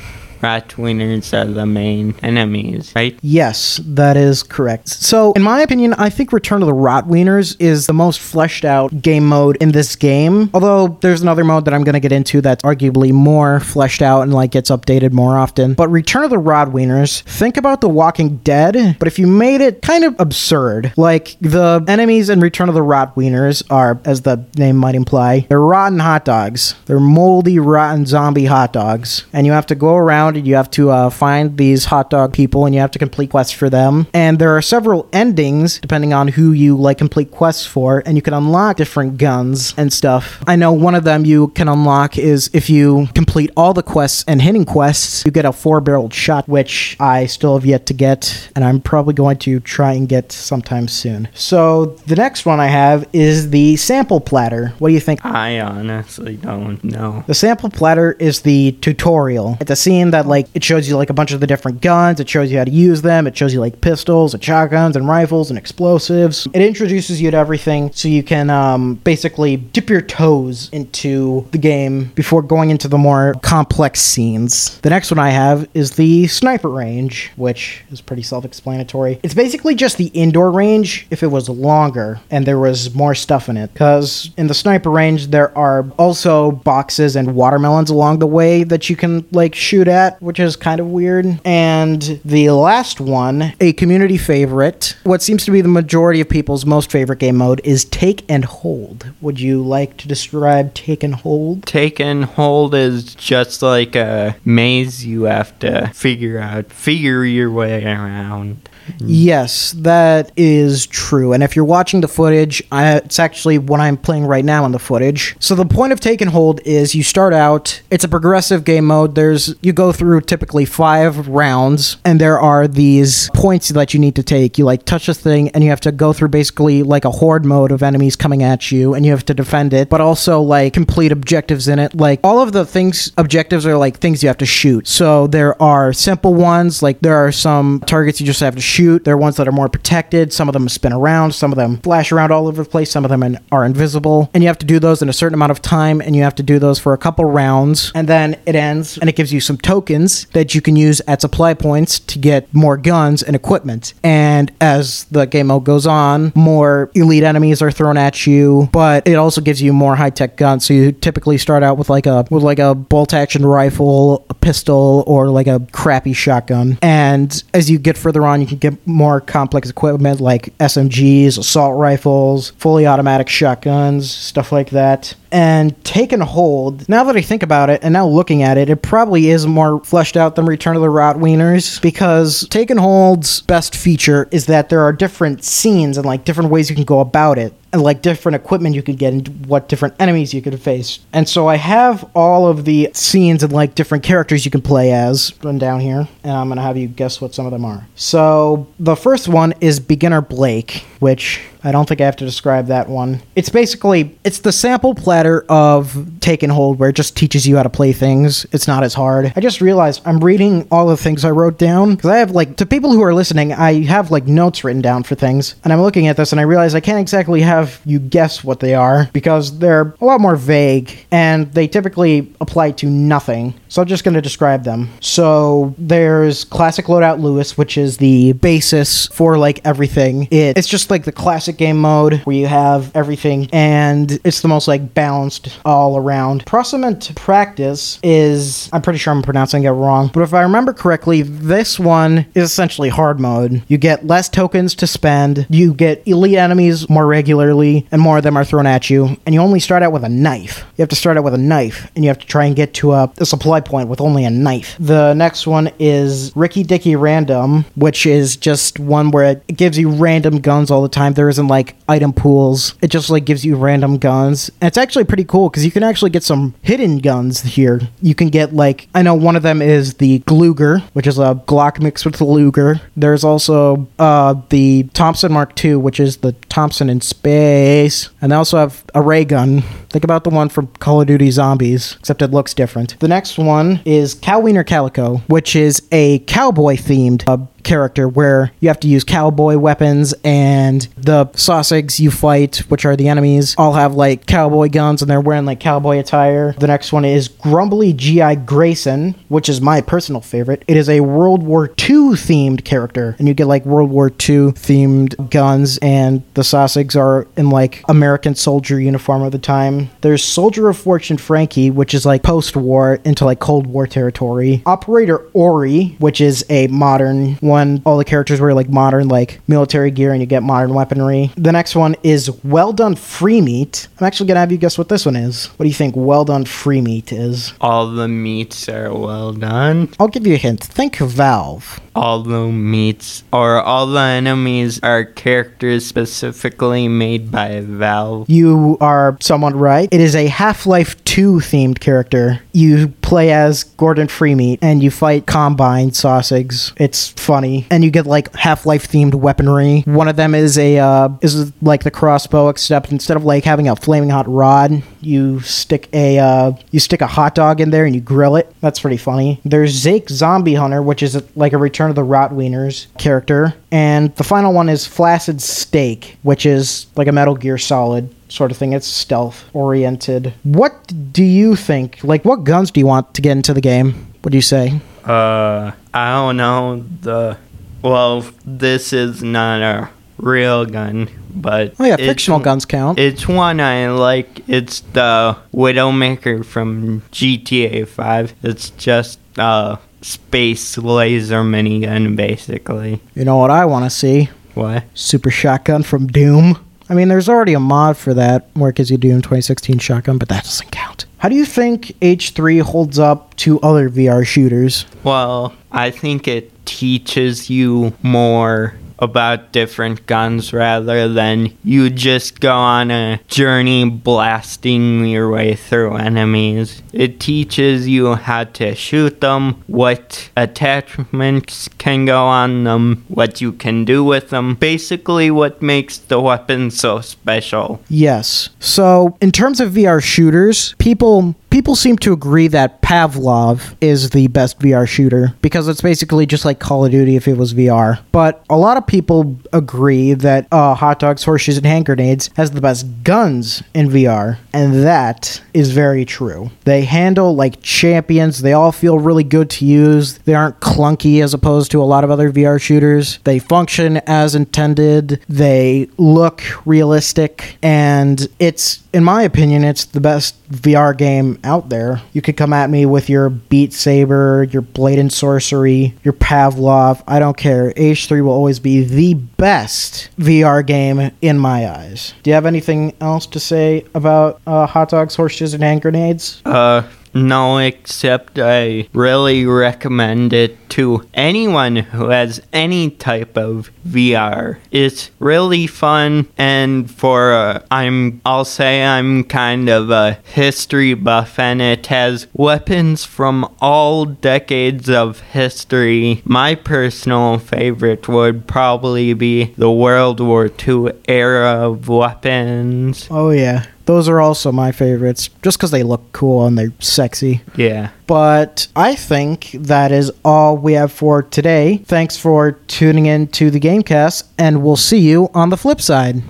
Ratwieners 0.46 1.34
are 1.34 1.52
the 1.52 1.66
main 1.66 2.14
enemies, 2.22 2.94
right? 2.96 3.18
Yes, 3.24 3.80
that 3.84 4.16
is 4.16 4.44
correct. 4.44 4.90
So, 4.90 5.34
in 5.34 5.42
my 5.42 5.62
opinion, 5.62 5.96
I 5.96 6.12
think 6.12 6.32
Return 6.32 6.62
of 6.62 6.68
the 6.68 6.74
Rotweiners 6.74 7.56
is 7.60 7.88
the 7.88 7.94
most 7.94 8.20
fleshed 8.20 8.64
out 8.64 9.02
game 9.02 9.26
mode 9.26 9.58
in 9.58 9.72
this 9.72 9.96
game. 9.96 10.52
Although 10.54 11.00
there's 11.02 11.24
another 11.24 11.44
mode 11.44 11.66
that 11.66 11.74
I'm 11.74 11.84
going 11.84 11.94
to 11.94 12.00
get 12.00 12.12
into 12.12 12.42
that's 12.42 12.62
arguably 12.62 13.12
more 13.12 13.60
fleshed 13.60 14.04
out 14.04 14.22
and 14.22 14.36
like 14.36 14.52
gets 14.52 14.70
updated 14.70 15.14
more 15.14 15.36
often. 15.36 15.74
But 15.74 15.88
Return 15.88 16.24
of 16.24 16.30
the 16.30 16.36
Rotweiners, 16.36 17.24
think 17.24 17.58
about 17.58 17.82
The 17.82 17.90
Walking 17.90 18.38
Dead, 18.38 18.98
but 19.00 19.08
if 19.08 19.18
you 19.18 19.26
made 19.26 19.62
it 19.62 19.82
kind 19.82 20.04
of 20.04 20.16
absurd, 20.20 20.94
like 20.96 21.38
the 21.42 21.84
enemies 21.88 22.30
in 22.30 22.40
Return 22.40 22.70
of 22.70 22.76
the 22.76 22.82
Rotweiners 22.82 23.64
are, 23.72 24.00
as 24.06 24.22
the 24.22 24.46
name 24.58 24.78
might 24.78 24.94
imply, 24.94 25.48
they're 25.50 25.60
rotten 25.60 25.98
hot 25.98 26.24
dogs. 26.24 26.76
They're 26.86 27.00
moldy, 27.00 27.58
rotten 27.58 28.06
zombie 28.06 28.46
hot 28.46 28.74
dogs, 28.74 29.26
and 29.34 29.48
you 29.48 29.52
have 29.52 29.66
to 29.68 29.76
go 29.76 29.96
around 29.96 30.35
and 30.36 30.48
you 30.48 30.56
have 30.56 30.70
to 30.72 30.90
uh, 30.90 31.10
find 31.10 31.58
these 31.58 31.86
hot 31.86 32.10
dog 32.10 32.34
people 32.34 32.66
and 32.66 32.74
you 32.76 32.82
have 32.82 32.92
to 32.92 33.00
complete 33.00 33.30
quests 33.30 33.54
for 33.54 33.70
them. 33.70 34.08
And 34.14 34.40
there 34.40 34.56
are 34.56 34.62
several 34.62 35.08
endings 35.14 35.80
depending 35.80 36.14
on 36.14 36.28
who 36.30 36.52
you 36.52 36.76
like 36.76 36.98
complete 36.98 37.32
quests 37.32 37.66
for, 37.66 38.04
and 38.06 38.16
you 38.16 38.22
can 38.22 38.34
unlock 38.34 38.78
different 38.78 39.18
guns 39.18 39.74
and 39.78 39.92
stuff. 39.92 40.44
I 40.48 40.56
know 40.56 40.72
one 40.72 40.96
of 40.96 41.04
them 41.04 41.26
you 41.26 41.50
can 41.50 41.68
unlock 41.68 42.18
is 42.18 42.50
if 42.54 42.70
you 42.70 43.08
complete 43.14 43.52
all 43.56 43.74
the 43.74 43.84
quests 43.84 44.24
and 44.28 44.42
hidden 44.42 44.66
quests, 44.66 45.24
you 45.26 45.32
get 45.32 45.46
a 45.46 45.52
four 45.52 45.82
barreled 45.82 46.14
shot, 46.14 46.48
which 46.48 46.96
I 47.00 47.26
still 47.26 47.56
have 47.56 47.66
yet 47.66 47.86
to 47.88 47.94
get, 47.94 48.50
and 48.56 48.64
I'm 48.64 48.82
probably 48.82 49.14
going 49.14 49.38
to 49.40 49.60
try 49.60 49.94
and 49.94 50.08
get 50.08 50.32
sometime 50.32 50.88
soon. 50.88 51.28
So 51.34 51.86
the 52.08 52.16
next 52.16 52.46
one 52.46 52.60
I 52.60 52.68
have 52.68 53.08
is 53.14 53.50
the 53.52 53.76
sample 53.76 54.20
platter. 54.20 54.74
What 54.80 54.90
do 54.90 54.94
you 54.94 55.00
think? 55.00 55.26
I 55.26 55.60
honestly 55.60 56.38
don't 56.38 56.84
know. 56.84 57.24
The 57.28 57.34
sample 57.34 57.70
platter 57.70 58.14
is 58.20 58.42
the 58.42 58.74
tutorial. 58.82 59.58
It's 59.60 59.72
a 59.72 59.76
scene 59.76 60.12
that 60.12 60.25
like 60.26 60.48
it 60.54 60.64
shows 60.64 60.88
you 60.88 60.98
like 60.98 61.10
a 61.10 61.14
bunch 61.14 61.32
of 61.32 61.40
the 61.40 61.48
different 61.48 61.82
guns. 61.82 62.20
It 62.20 62.30
shows 62.30 62.52
you 62.52 62.58
how 62.58 62.64
to 62.64 62.72
use 62.72 63.02
them. 63.02 63.28
It 63.28 63.38
shows 63.38 63.54
you 63.54 63.60
like 63.60 63.82
pistols 63.82 64.34
and 64.34 64.44
shotguns 64.44 64.96
and 64.96 65.08
rifles 65.08 65.50
and 65.50 65.58
explosives. 65.58 66.48
It 66.54 66.62
introduces 66.62 67.22
you 67.22 67.32
to 67.32 67.38
everything 67.38 67.92
so 67.94 68.08
you 68.08 68.24
can 68.24 68.50
um, 68.50 68.96
basically 68.96 69.58
dip 69.58 69.90
your 69.90 70.02
toes 70.02 70.70
into 70.72 71.48
the 71.52 71.58
game 71.58 72.06
before 72.16 72.42
going 72.42 72.70
into 72.70 72.88
the 72.88 72.98
more 72.98 73.36
complex 73.42 74.02
scenes. 74.02 74.80
The 74.80 74.90
next 74.90 75.12
one 75.12 75.20
I 75.20 75.30
have 75.30 75.68
is 75.74 75.92
the 75.92 76.28
sniper 76.28 76.70
range, 76.70 77.32
which 77.36 77.84
is 77.92 78.02
pretty 78.02 78.24
self-explanatory. 78.24 79.20
It's 79.24 79.34
basically 79.34 79.76
just 79.76 79.98
the 79.98 80.08
indoor 80.08 80.52
range 80.52 81.08
if 81.10 81.24
it 81.24 81.28
was 81.28 81.50
longer 81.50 82.20
and 82.30 82.46
there 82.46 82.60
was 82.60 82.94
more 82.94 83.16
stuff 83.16 83.50
in 83.50 83.58
it. 83.58 83.74
Because 83.74 84.32
in 84.38 84.48
the 84.48 84.54
sniper 84.54 84.90
range 84.90 85.28
there 85.28 85.56
are 85.58 85.90
also 85.98 86.52
boxes 86.52 87.16
and 87.16 87.36
watermelons 87.36 87.90
along 87.90 88.20
the 88.20 88.28
way 88.28 88.64
that 88.64 88.90
you 88.90 88.96
can 88.96 89.26
like 89.32 89.56
shoot 89.56 89.88
at, 89.88 90.05
which 90.20 90.40
is 90.40 90.56
kind 90.56 90.80
of 90.80 90.88
weird. 90.88 91.40
And 91.44 92.20
the 92.24 92.50
last 92.52 93.00
one, 93.00 93.54
a 93.60 93.74
community 93.74 94.18
favorite, 94.18 94.96
what 95.04 95.22
seems 95.22 95.46
to 95.46 95.52
be 95.52 95.62
the 95.62 95.68
majority 95.68 96.22
of 96.22 96.30
people's 96.30 96.66
most 96.66 96.92
favorite 96.92 97.20
game 97.20 97.38
mode 97.38 97.62
is 97.64 97.86
Take 97.86 98.24
and 98.30 98.46
Hold. 98.46 99.12
Would 99.22 99.40
you 99.40 99.62
like 99.64 99.98
to 99.98 100.08
describe 100.08 100.74
Take 100.74 101.04
and 101.04 101.16
Hold? 101.16 101.66
Take 101.66 102.00
and 102.00 102.26
hold 102.26 102.76
is 102.76 103.16
just 103.16 103.62
like 103.62 103.96
a 103.96 104.36
maze 104.46 105.06
you 105.06 105.24
have 105.24 105.58
to 105.60 105.88
figure 105.88 106.40
out, 106.40 106.72
figure 106.72 107.24
your 107.24 107.52
way 107.52 107.84
around. 107.84 108.70
Mm. 108.88 109.06
Yes, 109.08 109.72
that 109.74 110.32
is 110.38 110.86
true. 110.86 111.34
And 111.34 111.44
if 111.44 111.56
you're 111.56 111.66
watching 111.66 112.02
the 112.02 112.08
footage, 112.08 112.64
I, 112.72 112.98
it's 112.98 113.20
actually 113.20 113.58
what 113.58 113.80
I'm 113.80 113.98
playing 113.98 114.26
right 114.26 114.46
now 114.46 114.66
in 114.66 114.72
the 114.72 114.80
footage. 114.80 115.36
So 115.40 115.56
the 115.56 115.66
point 115.66 115.94
of 115.94 116.00
take 116.00 116.22
and 116.22 116.32
hold 116.32 116.62
is 116.62 116.96
you 116.96 117.04
start 117.04 117.34
out. 117.34 117.82
It's 117.90 118.04
a 118.04 118.08
progressive 118.08 118.64
game 118.64 118.86
mode. 118.86 119.16
There's 119.16 119.56
you 119.62 119.74
go 119.74 119.92
through 119.92 120.22
typically 120.22 120.66
five 120.66 121.28
rounds, 121.28 121.98
and 122.06 122.22
there 122.22 122.40
are 122.40 122.68
these 122.68 123.30
points 123.34 123.70
that 123.70 123.94
you 123.94 124.00
need 124.00 124.16
to 124.16 124.24
take. 124.24 124.58
You 124.58 124.66
like 124.66 124.86
touch 124.86 125.10
a 125.10 125.14
thing, 125.14 125.50
and 125.50 125.64
you 125.64 125.70
have 125.70 125.82
to 125.82 125.92
go 125.92 126.14
through 126.14 126.30
basically 126.30 126.84
like 126.84 127.06
a 127.06 127.12
horde 127.12 127.46
mode 127.46 127.72
of 127.72 127.82
enemies 127.84 128.16
coming 128.16 128.44
at 128.44 128.72
you, 128.72 128.94
and 128.94 129.06
you 129.06 129.12
have 129.12 129.26
to 129.26 129.34
defend 129.34 129.74
it, 129.74 129.90
but 129.90 130.02
also 130.02 130.42
like 130.42 130.74
complete 130.74 131.12
objectives 131.12 131.68
in 131.68 131.80
it. 131.80 131.96
Like 131.96 132.20
all 132.24 132.42
of 132.42 132.52
the 132.52 132.66
things 132.66 133.12
objectives 133.18 133.66
are 133.66 133.78
like 133.78 133.98
things 133.98 134.22
you 134.22 134.30
have 134.30 134.38
to 134.38 134.46
shoot. 134.46 134.88
So 134.88 135.28
there 135.28 135.60
are 135.62 135.94
simple 135.94 136.34
ones, 136.34 136.84
like 136.84 137.00
there 137.00 137.16
are 137.16 137.32
some 137.32 137.82
targets 137.88 138.20
you 138.20 138.28
just 138.28 138.42
have 138.42 138.56
to 138.56 138.62
shoot. 138.62 138.75
There 138.78 139.14
are 139.14 139.18
ones 139.18 139.38
that 139.38 139.48
are 139.48 139.52
more 139.52 139.70
protected. 139.70 140.34
Some 140.34 140.50
of 140.50 140.54
them 140.54 140.68
spin 140.70 140.94
around. 140.94 141.34
Some 141.34 141.52
of 141.52 141.58
them 141.58 141.78
flash 141.78 142.12
around 142.12 142.32
all 142.32 142.48
over 142.48 142.64
the 142.64 142.70
place. 142.70 142.92
Some 142.92 143.06
of 143.06 143.10
them 143.10 143.38
are 143.52 143.66
invisible. 143.66 144.30
And 144.34 144.44
you 144.44 144.48
have 144.48 144.58
to 144.60 144.66
do 144.66 144.80
those 144.80 145.02
in 145.02 145.10
a 145.10 145.14
certain 145.14 145.34
amount 145.34 145.52
of 145.52 145.62
time. 145.62 146.02
And 146.02 146.16
you 146.16 146.24
have 146.24 146.36
to 146.36 146.44
do 146.44 146.60
those 146.60 146.80
for 146.80 146.94
a 146.94 146.98
couple 146.98 147.26
rounds. 147.26 147.92
And 147.96 148.08
then 148.08 148.38
it 148.46 148.56
ends. 148.56 148.98
And 148.98 149.10
it 149.10 149.16
gives 149.16 149.32
you 149.32 149.40
some 149.40 149.58
tokens 149.58 150.26
that 150.34 150.54
you 150.54 150.62
can 150.62 150.76
use 150.76 151.02
at 151.08 151.22
supply 151.22 151.54
points 151.54 152.00
to 152.00 152.20
get 152.20 152.54
more 152.54 152.78
guns 152.78 153.24
and 153.24 153.36
equipment. 153.36 153.94
And 154.04 154.52
as 154.60 155.06
the 155.06 155.26
game 155.26 155.48
mode 155.48 155.64
goes 155.64 155.88
on, 155.88 156.32
more 156.36 156.92
elite 156.96 157.24
enemies 157.24 157.62
are 157.62 157.72
thrown 157.72 157.98
at 157.98 158.28
you. 158.28 158.70
But 158.72 159.08
it 159.08 159.16
also 159.16 159.42
gives 159.42 159.62
you 159.62 159.74
more 159.74 159.96
high 159.96 160.10
tech 160.10 160.38
guns. 160.38 160.66
So 160.66 160.74
you 160.74 160.92
typically 160.92 161.38
start 161.38 161.64
out 161.64 161.78
with 161.78 161.90
like 161.90 162.06
a 162.06 162.26
with 162.30 162.44
like 162.44 162.60
a 162.60 162.76
bolt 162.76 163.14
action 163.14 163.46
rifle, 163.46 164.26
a 164.30 164.34
pistol, 164.34 165.04
or 165.08 165.30
like 165.30 165.48
a 165.48 165.66
crappy 165.72 166.14
shotgun. 166.14 166.78
And 166.82 167.44
as 167.54 167.70
you 167.70 167.78
get 167.78 167.98
further 167.98 168.26
on, 168.26 168.42
you 168.42 168.48
can 168.48 168.58
get 168.70 168.88
more 168.88 169.22
complex 169.22 169.70
equipment 169.70 170.20
like 170.20 170.58
SMGs, 170.58 171.38
assault 171.38 171.78
rifles, 171.78 172.52
fully 172.52 172.86
automatic 172.86 173.30
shotguns, 173.30 174.10
stuff 174.12 174.52
like 174.52 174.72
that. 174.72 175.16
And 175.32 175.84
take 175.84 176.14
and 176.14 176.24
hold, 176.24 176.88
now 176.88 177.04
that 177.04 177.18
I 177.18 177.22
think 177.22 177.44
about 177.44 177.70
it 177.70 177.84
and 177.84 177.92
now 177.92 178.08
looking 178.08 178.42
at 178.42 178.58
it, 178.58 178.70
it 178.70 178.82
probably 178.82 179.30
is 179.30 179.46
more 179.46 179.84
fleshed 179.84 180.16
out 180.16 180.36
than 180.36 180.46
Return 180.46 180.76
of 180.78 180.82
the 180.82 180.88
Rotweiners 180.88 181.82
because 181.82 182.48
take 182.50 182.70
and 182.70 182.80
hold's 182.80 183.42
best 183.42 183.76
feature 183.76 184.30
is 184.32 184.46
that 184.46 184.70
there 184.70 184.82
are 184.82 184.94
different 184.94 185.44
scenes 185.44 185.98
and 185.98 186.06
like 186.06 186.24
different 186.24 186.52
ways 186.52 186.70
you 186.70 186.76
can 186.76 186.86
go 186.86 187.02
about 187.02 187.38
it 187.38 187.54
like 187.82 188.02
different 188.02 188.36
equipment 188.36 188.76
you 188.76 188.84
could 188.84 188.98
get 188.98 189.14
and 189.14 189.46
what 189.48 189.68
different 189.68 189.96
enemies 190.00 190.34
you 190.34 190.42
could 190.42 190.60
face. 190.62 191.00
And 191.14 191.28
so 191.28 191.48
I 191.48 191.58
have 191.58 192.10
all 192.16 192.48
of 192.48 192.66
the 192.66 192.90
scenes 192.94 193.44
and 193.44 193.52
like 193.52 193.76
different 193.76 194.04
characters 194.04 194.46
you 194.46 194.52
can 194.52 194.62
play 194.62 194.92
as 194.92 195.34
run 195.44 195.58
down 195.58 195.80
here, 195.80 196.08
and 196.24 196.32
I'm 196.32 196.50
gonna 196.50 196.62
have 196.62 196.78
you 196.78 196.88
guess 196.88 197.22
what 197.22 197.34
some 197.34 197.46
of 197.46 197.52
them 197.52 197.66
are. 197.66 197.88
So 197.96 198.68
the 198.80 198.96
first 198.96 199.28
one 199.28 199.54
is 199.62 199.80
Beginner 199.80 200.22
Blake, 200.22 200.86
which 201.00 201.42
I 201.66 201.72
don't 201.72 201.88
think 201.88 202.00
I 202.00 202.06
have 202.06 202.16
to 202.18 202.26
describe 202.26 202.68
that 202.68 202.88
one. 202.88 203.22
It's 203.36 203.50
basically 203.50 204.18
it's 204.24 204.40
the 204.40 204.52
sample 204.52 204.94
platter 204.94 205.46
of 205.50 206.20
Take 206.20 206.44
and 206.44 206.52
Hold 206.52 206.80
where 206.80 206.90
it 206.90 206.96
just 206.96 207.18
teaches 207.18 207.48
you 207.48 207.58
how 207.58 207.64
to 207.64 207.70
play 207.70 207.92
things. 207.92 208.46
It's 208.52 208.68
not 208.68 208.84
as 208.84 208.94
hard. 208.94 209.34
I 209.36 209.42
just 209.42 209.62
realized 209.62 210.02
I'm 210.06 210.24
reading 210.24 210.68
all 210.72 210.88
the 210.88 210.98
things 210.98 211.26
I 211.26 211.32
wrote 211.32 211.58
down 211.58 211.96
because 211.96 212.12
I 212.12 212.18
have 212.18 212.32
like 212.32 212.58
to 212.58 212.66
people 212.66 212.92
who 212.92 213.02
are 213.02 213.14
listening, 213.14 213.52
I 213.52 213.84
have 213.84 214.12
like 214.12 214.28
notes 214.28 214.64
written 214.64 214.82
down 214.82 215.04
for 215.04 215.16
things, 215.16 215.56
and 215.64 215.74
I'm 215.74 215.82
looking 215.82 216.08
at 216.08 216.18
this 216.18 216.32
and 216.32 216.40
I 216.40 216.44
realize 216.44 216.76
I 216.76 216.80
can't 216.80 217.00
exactly 217.00 217.42
have 217.42 217.82
you 217.84 218.00
guess 218.00 218.44
what 218.44 218.60
they 218.60 218.76
are 218.76 219.10
because 219.12 219.58
they're 219.58 219.96
a 220.00 220.06
lot 220.06 220.22
more 220.22 220.36
vague 220.36 221.06
and 221.12 221.52
they 221.54 221.68
typically 221.68 222.32
apply 222.40 222.72
to 222.72 222.90
nothing. 222.90 223.56
So 223.76 223.82
I'm 223.82 223.90
just 223.90 224.06
going 224.06 224.14
to 224.14 224.22
describe 224.22 224.64
them. 224.64 224.88
So 225.02 225.76
there's 225.78 226.46
classic 226.46 226.86
loadout 226.86 227.20
Lewis, 227.20 227.58
which 227.58 227.78
is 227.78 227.98
the 227.98 228.32
basis 228.32 229.08
for 229.08 229.38
like 229.38 229.60
everything. 229.66 230.30
It, 230.32 230.58
it's 230.58 230.70
just 230.70 230.90
like 230.90 231.04
the 231.04 231.12
classic 231.12 231.58
game 231.58 231.82
mode 231.82 232.22
where 232.22 232.38
you 232.38 232.48
have 232.48 232.96
everything 232.96 233.50
and 233.52 234.18
it's 234.24 234.40
the 234.40 234.48
most 234.48 234.70
like 234.70 234.94
balanced 234.94 235.60
all 235.66 235.98
around. 235.98 236.46
Proximate 236.46 237.12
practice 237.16 238.00
is 238.02 238.70
I'm 238.72 238.82
pretty 238.82 238.98
sure 238.98 239.12
I'm 239.12 239.22
pronouncing 239.22 239.66
it 239.66 239.72
wrong, 239.72 240.10
but 240.14 240.22
if 240.22 240.34
I 240.34 240.44
remember 240.44 240.72
correctly, 240.72 241.22
this 241.22 241.78
one 241.78 242.28
is 242.34 242.46
essentially 242.46 242.88
hard 242.88 243.20
mode. 243.20 243.62
You 243.68 243.78
get 243.78 244.08
less 244.08 244.30
tokens 244.30 244.74
to 244.76 244.88
spend, 244.88 245.48
you 245.50 245.74
get 245.74 246.02
elite 246.08 246.36
enemies 246.36 246.90
more 246.90 247.06
regularly, 247.06 247.86
and 247.92 248.02
more 248.02 248.20
of 248.20 248.24
them 248.24 248.38
are 248.38 248.46
thrown 248.46 248.68
at 248.68 248.90
you, 248.90 249.18
and 249.26 249.36
you 249.36 249.42
only 249.42 249.60
start 249.60 249.84
out 249.84 249.92
with 249.92 250.06
a 250.06 250.10
knife. 250.10 250.60
You 250.78 250.82
have 250.84 250.90
to 250.90 250.96
start 250.96 251.18
out 251.18 251.26
with 251.26 251.34
a 251.34 251.38
knife, 251.38 251.92
and 251.94 252.06
you 252.06 252.08
have 252.08 252.20
to 252.20 252.26
try 252.26 252.46
and 252.46 252.56
get 252.56 252.74
to 252.76 252.94
a, 252.94 253.12
a 253.18 253.26
supply 253.26 253.60
point 253.66 253.90
with 253.90 254.00
only 254.02 254.24
a 254.26 254.30
knife. 254.30 254.76
The 254.80 255.14
next 255.14 255.48
one 255.48 255.72
is 255.80 256.32
Ricky 256.36 256.64
Dicky 256.64 256.96
Random, 256.96 257.66
which 257.76 258.06
is 258.06 258.38
just 258.38 258.80
one 258.80 259.12
where 259.12 259.32
it, 259.32 259.56
gives 259.56 259.78
you 259.78 259.90
random 259.90 260.40
guns 260.40 260.70
all 260.70 260.82
the 260.82 260.90
time. 260.90 261.14
There 261.14 261.30
isn't 261.30 261.48
like 261.48 261.76
item 261.88 262.14
pools. 262.14 262.76
It 262.82 262.90
just 262.90 263.10
like 263.10 263.26
gives 263.26 263.46
you 263.46 263.56
random 263.56 263.98
guns. 263.98 264.50
And 264.62 264.68
it's 264.68 264.78
actually 264.78 265.06
pretty 265.06 265.24
cool 265.24 265.50
because 265.50 265.66
you 265.66 265.72
can 265.72 265.84
actually 265.84 266.12
get 266.12 266.24
some 266.24 266.54
hidden 266.62 267.00
guns 267.00 267.42
here. 267.42 267.82
You 268.02 268.16
can 268.16 268.30
get 268.30 268.54
like 268.54 268.88
I 268.94 269.02
know 269.02 269.14
one 269.14 269.36
of 269.36 269.44
them 269.44 269.62
is 269.62 269.96
the 269.96 270.20
Gluger, 270.20 270.82
which 270.94 271.08
is 271.08 271.18
a 271.18 271.42
Glock 271.48 271.80
mixed 271.80 272.06
with 272.06 272.16
the 272.16 272.26
Luger. 272.26 272.82
There's 272.96 273.24
also 273.24 273.88
uh, 273.98 274.36
the 274.50 274.84
Thompson 274.94 275.32
Mark 275.32 275.64
II, 275.64 275.78
which 275.78 276.00
is 276.00 276.18
the 276.18 276.34
Thompson 276.50 276.90
in 276.90 277.02
space. 277.02 278.10
And 278.22 278.32
they 278.32 278.36
also 278.36 278.58
have 278.58 278.84
a 278.94 279.02
ray 279.02 279.26
gun. 279.26 279.62
Think 279.90 280.04
about 280.04 280.24
the 280.24 280.30
one 280.30 280.50
from 280.50 280.68
Call 280.68 281.02
of 281.02 281.08
Duty 281.08 281.32
Zombies, 281.32 281.96
except 282.00 282.22
it 282.22 282.32
looks 282.32 282.54
different. 282.54 283.00
The 283.00 283.08
next 283.08 283.38
one 283.38 283.45
is 283.86 284.14
Cow 284.14 284.40
Wiener 284.40 284.64
Calico, 284.64 285.18
which 285.28 285.56
is 285.56 285.82
a 285.92 286.20
cowboy 286.20 286.76
themed 286.76 287.24
uh, 287.28 287.38
character 287.66 288.08
where 288.08 288.52
you 288.62 288.70
have 288.70 288.80
to 288.80 288.88
use 288.88 289.04
cowboy 289.04 289.58
weapons 289.58 290.14
and 290.24 290.88
the 290.96 291.30
Sausage 291.34 292.00
you 292.00 292.12
fight, 292.12 292.58
which 292.70 292.86
are 292.86 292.96
the 292.96 293.10
enemies, 293.10 293.56
all 293.58 293.74
have 293.74 293.96
like 293.96 294.26
cowboy 294.26 294.70
guns 294.70 295.02
and 295.02 295.12
they're 295.12 295.20
wearing 295.20 295.46
like 295.46 295.60
cowboy 295.60 295.98
attire. 295.98 296.54
The 296.54 296.68
next 296.68 296.94
one 296.94 297.04
is 297.04 297.28
Grumbly 297.28 297.92
G.I. 297.94 298.36
Grayson, 298.36 299.16
which 299.28 299.50
is 299.50 299.60
my 299.60 299.82
personal 299.82 300.22
favorite. 300.22 300.64
It 300.68 300.78
is 300.78 300.88
a 300.88 301.02
World 301.02 301.44
War 301.44 301.68
II 301.68 302.16
themed 302.16 302.64
character 302.64 303.16
and 303.20 303.28
you 303.28 303.34
get 303.34 303.48
like 303.48 303.66
World 303.66 303.90
War 303.90 304.08
II 304.08 304.54
themed 304.54 305.30
guns 305.30 305.78
and 305.80 306.24
the 306.36 306.44
Sausage 306.44 306.96
are 306.96 307.28
in 307.36 307.50
like 307.50 307.84
American 307.90 308.36
soldier 308.36 308.80
uniform 308.80 309.24
of 309.24 309.32
the 309.32 309.40
time. 309.40 309.90
There's 310.02 310.24
Soldier 310.24 310.70
of 310.70 310.78
Fortune 310.78 311.18
Frankie, 311.18 311.72
which 311.72 311.94
is 311.94 312.06
like 312.06 312.24
post 312.24 312.56
war 312.56 313.00
into 313.04 313.26
like 313.26 313.40
Cold 313.40 313.68
War 313.68 313.88
territory. 313.88 314.62
Operator 314.66 315.26
Ori, 315.34 315.96
which 316.00 316.22
is 316.22 316.46
a 316.50 316.68
modern 316.68 317.36
one. 317.36 317.55
When 317.56 317.82
all 317.86 317.98
the 317.98 318.04
characters 318.04 318.42
wear 318.42 318.54
like 318.54 318.68
modern 318.68 319.08
like 319.08 319.40
military 319.48 319.90
gear 319.90 320.12
and 320.12 320.20
you 320.20 320.26
get 320.26 320.44
modern 320.44 320.74
weaponry. 320.74 321.32
The 321.38 321.54
next 321.54 321.74
one 321.74 321.96
is 322.04 322.30
Well 322.44 322.74
Done 322.74 322.98
Free 322.98 323.40
Meat. 323.40 323.88
I'm 323.98 324.06
actually 324.06 324.28
gonna 324.28 324.42
have 324.42 324.52
you 324.52 324.58
guess 324.58 324.78
what 324.78 324.90
this 324.90 325.06
one 325.06 325.16
is. 325.16 325.46
What 325.56 325.64
do 325.64 325.70
you 325.70 325.74
think 325.74 325.96
Well 325.96 326.26
Done 326.26 326.44
Free 326.44 326.82
Meat 326.82 327.14
is? 327.14 327.54
All 327.62 327.90
the 327.90 328.10
meats 328.10 328.68
are 328.68 328.94
well 328.94 329.32
done. 329.32 329.88
I'll 330.02 330.10
give 330.10 330.28
you 330.28 330.34
a 330.34 330.38
hint. 330.38 330.66
Think 330.66 330.98
Valve. 330.98 331.80
All 331.96 332.24
the 332.24 332.48
meats 332.50 333.24
or 333.32 333.62
all 333.62 333.88
the 333.88 334.02
enemies 334.02 334.82
are 334.84 335.06
characters 335.06 335.86
specifically 335.86 336.90
made 336.90 337.32
by 337.32 337.62
Valve. 337.62 338.30
You 338.30 338.78
are 338.82 339.18
somewhat 339.22 339.56
right. 339.56 339.88
It 339.94 340.02
is 340.02 340.14
a 340.14 340.28
Half 340.28 340.66
Life 340.66 341.02
2 341.06 341.36
themed 341.36 341.80
character. 341.80 342.42
You 342.52 342.90
play 343.06 343.32
as 343.32 343.64
Gordon 343.64 344.08
Freemeat 344.08 344.60
and 344.62 344.84
you 344.84 344.92
fight 344.92 345.26
Combine 345.28 345.94
Sausage. 345.94 346.72
It's 346.78 347.10
funny. 347.10 347.68
And 347.70 347.84
you 347.84 347.92
get 347.92 348.06
like 348.06 348.36
Half 348.36 348.66
Life 348.66 348.88
themed 348.88 349.14
weaponry. 349.14 349.82
One 349.82 350.08
of 350.08 350.16
them 350.16 350.34
is 350.36 350.58
a 350.58 350.80
uh, 350.80 351.10
is 351.22 351.54
like 351.62 351.84
the 351.84 351.92
crossbow, 351.92 352.50
except 352.50 352.92
instead 352.92 353.16
of 353.16 353.24
like 353.24 353.44
having 353.44 353.70
a 353.70 353.76
flaming 353.76 354.10
hot 354.10 354.28
rod, 354.28 354.82
you 355.02 355.40
stick 355.42 355.88
a 355.94 356.18
uh, 356.18 356.52
you 356.72 356.80
stick 356.80 357.02
a 357.02 357.08
hot 357.08 357.36
dog 357.36 357.62
in 357.62 357.70
there 357.70 357.86
and 357.86 357.94
you 357.94 358.02
grill 358.02 358.36
it. 358.36 358.54
That's 358.60 358.80
pretty 358.80 358.98
funny. 358.98 359.40
There's 359.46 359.74
Zake 359.74 360.10
Zombie 360.10 360.56
Hunter, 360.56 360.82
which 360.82 361.04
is 361.04 361.22
like 361.36 361.54
a 361.54 361.58
Return 361.58 361.90
of 361.90 361.96
the 361.96 362.02
Rotweiners 362.02 362.88
character. 362.98 363.54
And 363.72 364.16
the 364.16 364.24
final 364.24 364.54
one 364.54 364.70
is 364.70 364.88
Flaccid 364.88 365.42
Steak, 365.42 366.18
which 366.24 366.46
is 366.46 366.88
like 366.96 367.08
a 367.08 367.12
Metal 367.12 367.36
Gear 367.36 367.58
Solid 367.58 368.15
sort 368.30 368.52
of 368.52 368.58
thing. 368.58 368.74
It's 368.74 368.88
stealth 368.88 369.46
oriented. 369.54 370.34
What 370.44 370.92
do 371.12 371.24
you 371.24 371.56
think? 371.56 372.04
Like, 372.04 372.26
what 372.26 372.44
guns 372.44 372.72
do 372.72 372.80
you 372.80 372.86
want 372.88 373.14
to 373.14 373.22
get 373.22 373.32
into 373.32 373.54
the 373.54 373.62
game? 373.62 374.08
What 374.22 374.32
do 374.32 374.38
you 374.38 374.42
say? 374.42 374.80
Uh, 375.04 375.72
I 375.94 376.12
don't 376.14 376.38
know. 376.38 376.84
The 377.02 377.38
well, 377.82 378.26
this 378.46 378.92
is 378.94 379.22
not 379.22 379.62
a 379.62 379.90
real 380.18 380.66
gun, 380.66 381.08
but 381.36 381.76
Oh 381.80 381.86
yeah, 381.86 381.98
fictional 381.98 382.40
guns 382.40 382.66
count. 382.66 382.98
It's 382.98 383.28
one 383.28 383.60
I 383.60 383.90
like. 383.90 384.42
It's 384.50 384.80
the 384.80 385.38
Widowmaker 385.54 386.44
from 386.44 387.02
GTA 387.12 387.88
5. 387.88 388.34
It's 388.42 388.72
just 388.72 389.20
a 389.38 389.78
space 390.02 390.78
laser 390.78 391.44
minigun, 391.44 392.16
basically. 392.16 393.02
you 393.14 393.26
know 393.26 393.38
what 393.38 393.52
I 393.52 393.66
want 393.66 393.86
to 393.86 393.90
see? 393.92 394.30
What? 394.56 394.86
Super 394.94 395.30
shotgun 395.30 395.84
from 395.84 396.08
Doom. 396.08 396.65
I 396.90 396.94
mean, 396.94 397.08
there's 397.08 397.28
already 397.30 397.54
a 397.54 397.60
mod 397.60 397.98
for 397.98 398.14
that 398.14 398.48
where 398.54 398.70
it 398.70 398.76
gives 398.76 398.92
you 398.92 398.98
Doom 398.98 399.22
2016 399.22 399.80
shotgun, 399.80 400.18
but 400.18 400.30
that 400.30 400.44
doesn't 400.44 400.72
count. 400.72 401.06
How 401.18 401.30
do 401.30 401.36
you 401.36 401.46
think 401.46 401.88
H3 402.02 402.62
holds 402.62 403.00
up 403.00 403.36
to 403.38 403.60
other 403.62 403.90
VR 403.90 404.26
shooters? 404.26 404.86
Well, 405.04 405.56
I 405.72 405.90
think 405.90 406.28
it 406.28 406.52
teaches 406.66 407.50
you 407.50 407.94
more 408.04 408.76
about 409.00 409.52
different 409.52 410.06
guns 410.06 410.54
rather 410.54 411.12
than 411.12 411.56
you 411.64 411.90
just 411.90 412.40
go 412.40 412.54
on 412.54 412.92
a 412.92 413.20
journey 413.28 413.90
blasting 413.90 415.06
your 415.06 415.30
way 415.30 415.56
through 415.56 415.96
enemies. 415.96 416.82
It 416.94 417.20
teaches 417.20 417.88
you 417.88 418.16
how 418.16 418.46
to 418.46 418.76
shoot 418.76 419.22
them, 419.22 419.64
what 419.68 420.30
attachments 420.38 421.68
can 421.78 422.06
go 422.06 422.26
on 422.26 422.64
them, 422.64 423.06
what 423.08 423.42
you 423.42 423.52
can 423.52 423.86
do 423.86 424.04
with 424.04 424.30
them, 424.30 424.56
basically 424.56 425.32
what 425.32 425.62
makes 425.62 425.98
the 425.98 426.20
weapon 426.20 426.72
so 426.72 427.02
special. 427.02 427.82
Yes. 427.90 428.50
So, 428.60 429.18
in 429.22 429.32
terms 429.32 429.60
of 429.60 429.72
VR 429.72 430.02
shooters, 430.02 430.76
people 430.80 431.36
people 431.56 431.74
seem 431.74 431.98
to 431.98 432.12
agree 432.12 432.50
that 432.50 432.82
Pavlov 432.82 433.78
is 433.80 434.10
the 434.10 434.28
best 434.28 434.60
VR 434.60 434.86
shooter 434.86 435.34
because 435.42 435.70
it's 435.70 435.80
basically 435.80 436.26
just 436.26 436.44
like 436.44 436.60
Call 436.60 436.84
of 436.84 436.92
Duty 436.92 437.16
if 437.16 437.30
it 437.30 437.38
was 437.38 437.54
VR. 437.54 438.02
But 438.12 438.44
a 438.50 438.58
lot 438.58 438.76
of 438.76 438.86
people 438.86 439.40
agree 439.54 440.16
that 440.16 440.50
uh, 440.52 440.76
Hot 440.76 441.00
Dogs, 441.00 441.24
Horseshoes, 441.24 441.56
and 441.56 441.66
Hand 441.66 441.86
Grenades 441.86 442.30
has 442.36 442.52
the 442.52 442.60
best 442.60 442.86
guns 443.06 443.64
in 443.74 443.88
VR, 443.88 444.38
and 444.52 444.84
that 444.84 445.42
is 445.54 445.72
very 445.72 446.04
true. 446.04 446.52
They 446.66 446.84
handle 446.84 447.34
like 447.34 447.62
champions. 447.62 448.42
They 448.42 448.52
all 448.52 448.74
feel 448.74 449.00
really 449.00 449.24
good 449.24 449.50
to 449.52 449.66
use. 449.66 450.18
They 450.26 450.34
aren't 450.34 450.60
clunky 450.60 451.24
as 451.24 451.34
opposed 451.34 451.72
to 451.72 451.82
a 451.82 451.86
lot 451.86 452.04
of 452.04 452.12
other 452.12 452.34
VR 452.34 452.62
shooters. 452.62 453.20
They 453.24 453.40
function 453.40 454.02
as 454.08 454.36
intended. 454.36 455.24
They 455.30 455.88
look 455.98 456.44
realistic, 456.66 457.58
and 457.64 458.28
it's 458.40 458.84
in 458.96 459.04
my 459.04 459.24
opinion, 459.24 459.66
it's 459.66 459.84
the 459.84 460.00
best 460.00 460.42
VR 460.50 460.98
game 460.98 461.38
out 461.46 461.70
there. 461.70 462.02
You 462.14 462.22
could 462.22 462.36
come 462.36 462.54
at 462.54 462.70
me 462.70 462.86
with 462.86 463.10
your 463.10 463.30
Beat 463.30 463.72
Saber, 463.74 464.44
your 464.52 464.62
Blade 464.62 465.00
and 465.00 465.12
Sorcery, 465.12 465.94
your 466.04 466.14
Pavlov. 466.14 467.04
I 467.08 467.20
don't 467.20 467.38
care. 467.38 467.72
H3 467.74 468.24
will 468.24 468.32
always 468.32 468.60
be 468.60 468.84
the 468.84 469.14
best 469.14 470.10
VR 470.18 470.66
game 470.66 471.12
in 471.22 471.38
my 471.38 471.70
eyes. 471.70 472.14
Do 472.24 472.30
you 472.30 472.34
have 472.34 472.46
anything 472.46 472.94
else 473.00 473.26
to 473.28 473.40
say 473.40 473.86
about 473.94 474.42
uh, 474.48 474.66
hot 474.66 474.90
dogs, 474.90 475.16
horseshoes, 475.16 475.54
and 475.54 475.64
hand 475.64 475.82
grenades? 475.82 476.42
Uh, 476.46 476.84
no, 477.16 477.58
except 477.60 478.38
I 478.38 478.90
really 478.94 479.46
recommend 479.46 480.34
it 480.34 480.70
to 480.72 481.08
anyone 481.14 481.78
who 481.78 482.10
has 482.10 482.42
any 482.52 482.90
type 482.90 483.38
of 483.38 483.72
VR. 483.88 484.58
It's 484.72 485.10
really 485.20 485.68
fun, 485.68 486.28
and 486.38 486.92
for 486.92 487.32
uh, 487.32 487.64
I'm, 487.72 488.20
I'll 488.26 488.44
say 488.44 488.84
I'm 488.84 489.24
kind 489.24 489.70
of 489.70 489.90
a 489.90 490.20
history 490.24 490.94
buff, 490.94 491.40
and 491.40 491.62
it 491.62 491.88
has 491.88 492.28
weapons 492.34 493.06
from 493.06 493.50
all 493.62 494.04
decades 494.04 494.90
of 494.90 495.22
history. 495.22 496.22
My 496.26 496.56
personal 496.56 497.40
favorite 497.40 498.10
would 498.10 498.46
probably 498.46 499.14
be 499.14 499.54
the 499.58 499.72
World 499.72 500.20
War 500.20 500.52
II 500.68 500.92
era 501.08 501.66
of 501.66 501.88
weapons. 501.88 503.08
Oh, 503.10 503.30
yeah. 503.30 503.68
Those 503.86 504.10
are 504.10 504.20
also 504.20 504.52
my 504.52 504.72
favorites, 504.72 505.30
just 505.42 505.58
because 505.58 505.72
they 505.72 505.84
look 505.84 506.12
cool 506.12 506.46
and 506.46 506.58
they're 506.58 506.74
sexy. 506.80 507.42
Yeah. 507.56 507.92
But 508.08 508.68
I 508.76 508.96
think 508.96 509.52
that 509.54 509.92
is 509.92 510.12
all 510.24 510.58
we 510.58 510.74
have 510.74 510.92
for 510.92 511.24
today. 511.24 511.78
Thanks 511.86 512.18
for 512.18 512.54
tuning 512.68 513.06
in 513.06 513.28
to 513.30 513.50
the 513.50 513.60
Gamecast, 513.60 514.24
and 514.38 514.64
we'll 514.64 514.76
see 514.76 515.00
you 515.00 515.30
on 515.34 515.50
the 515.50 515.58
flip 515.58 515.82
side. 515.82 516.24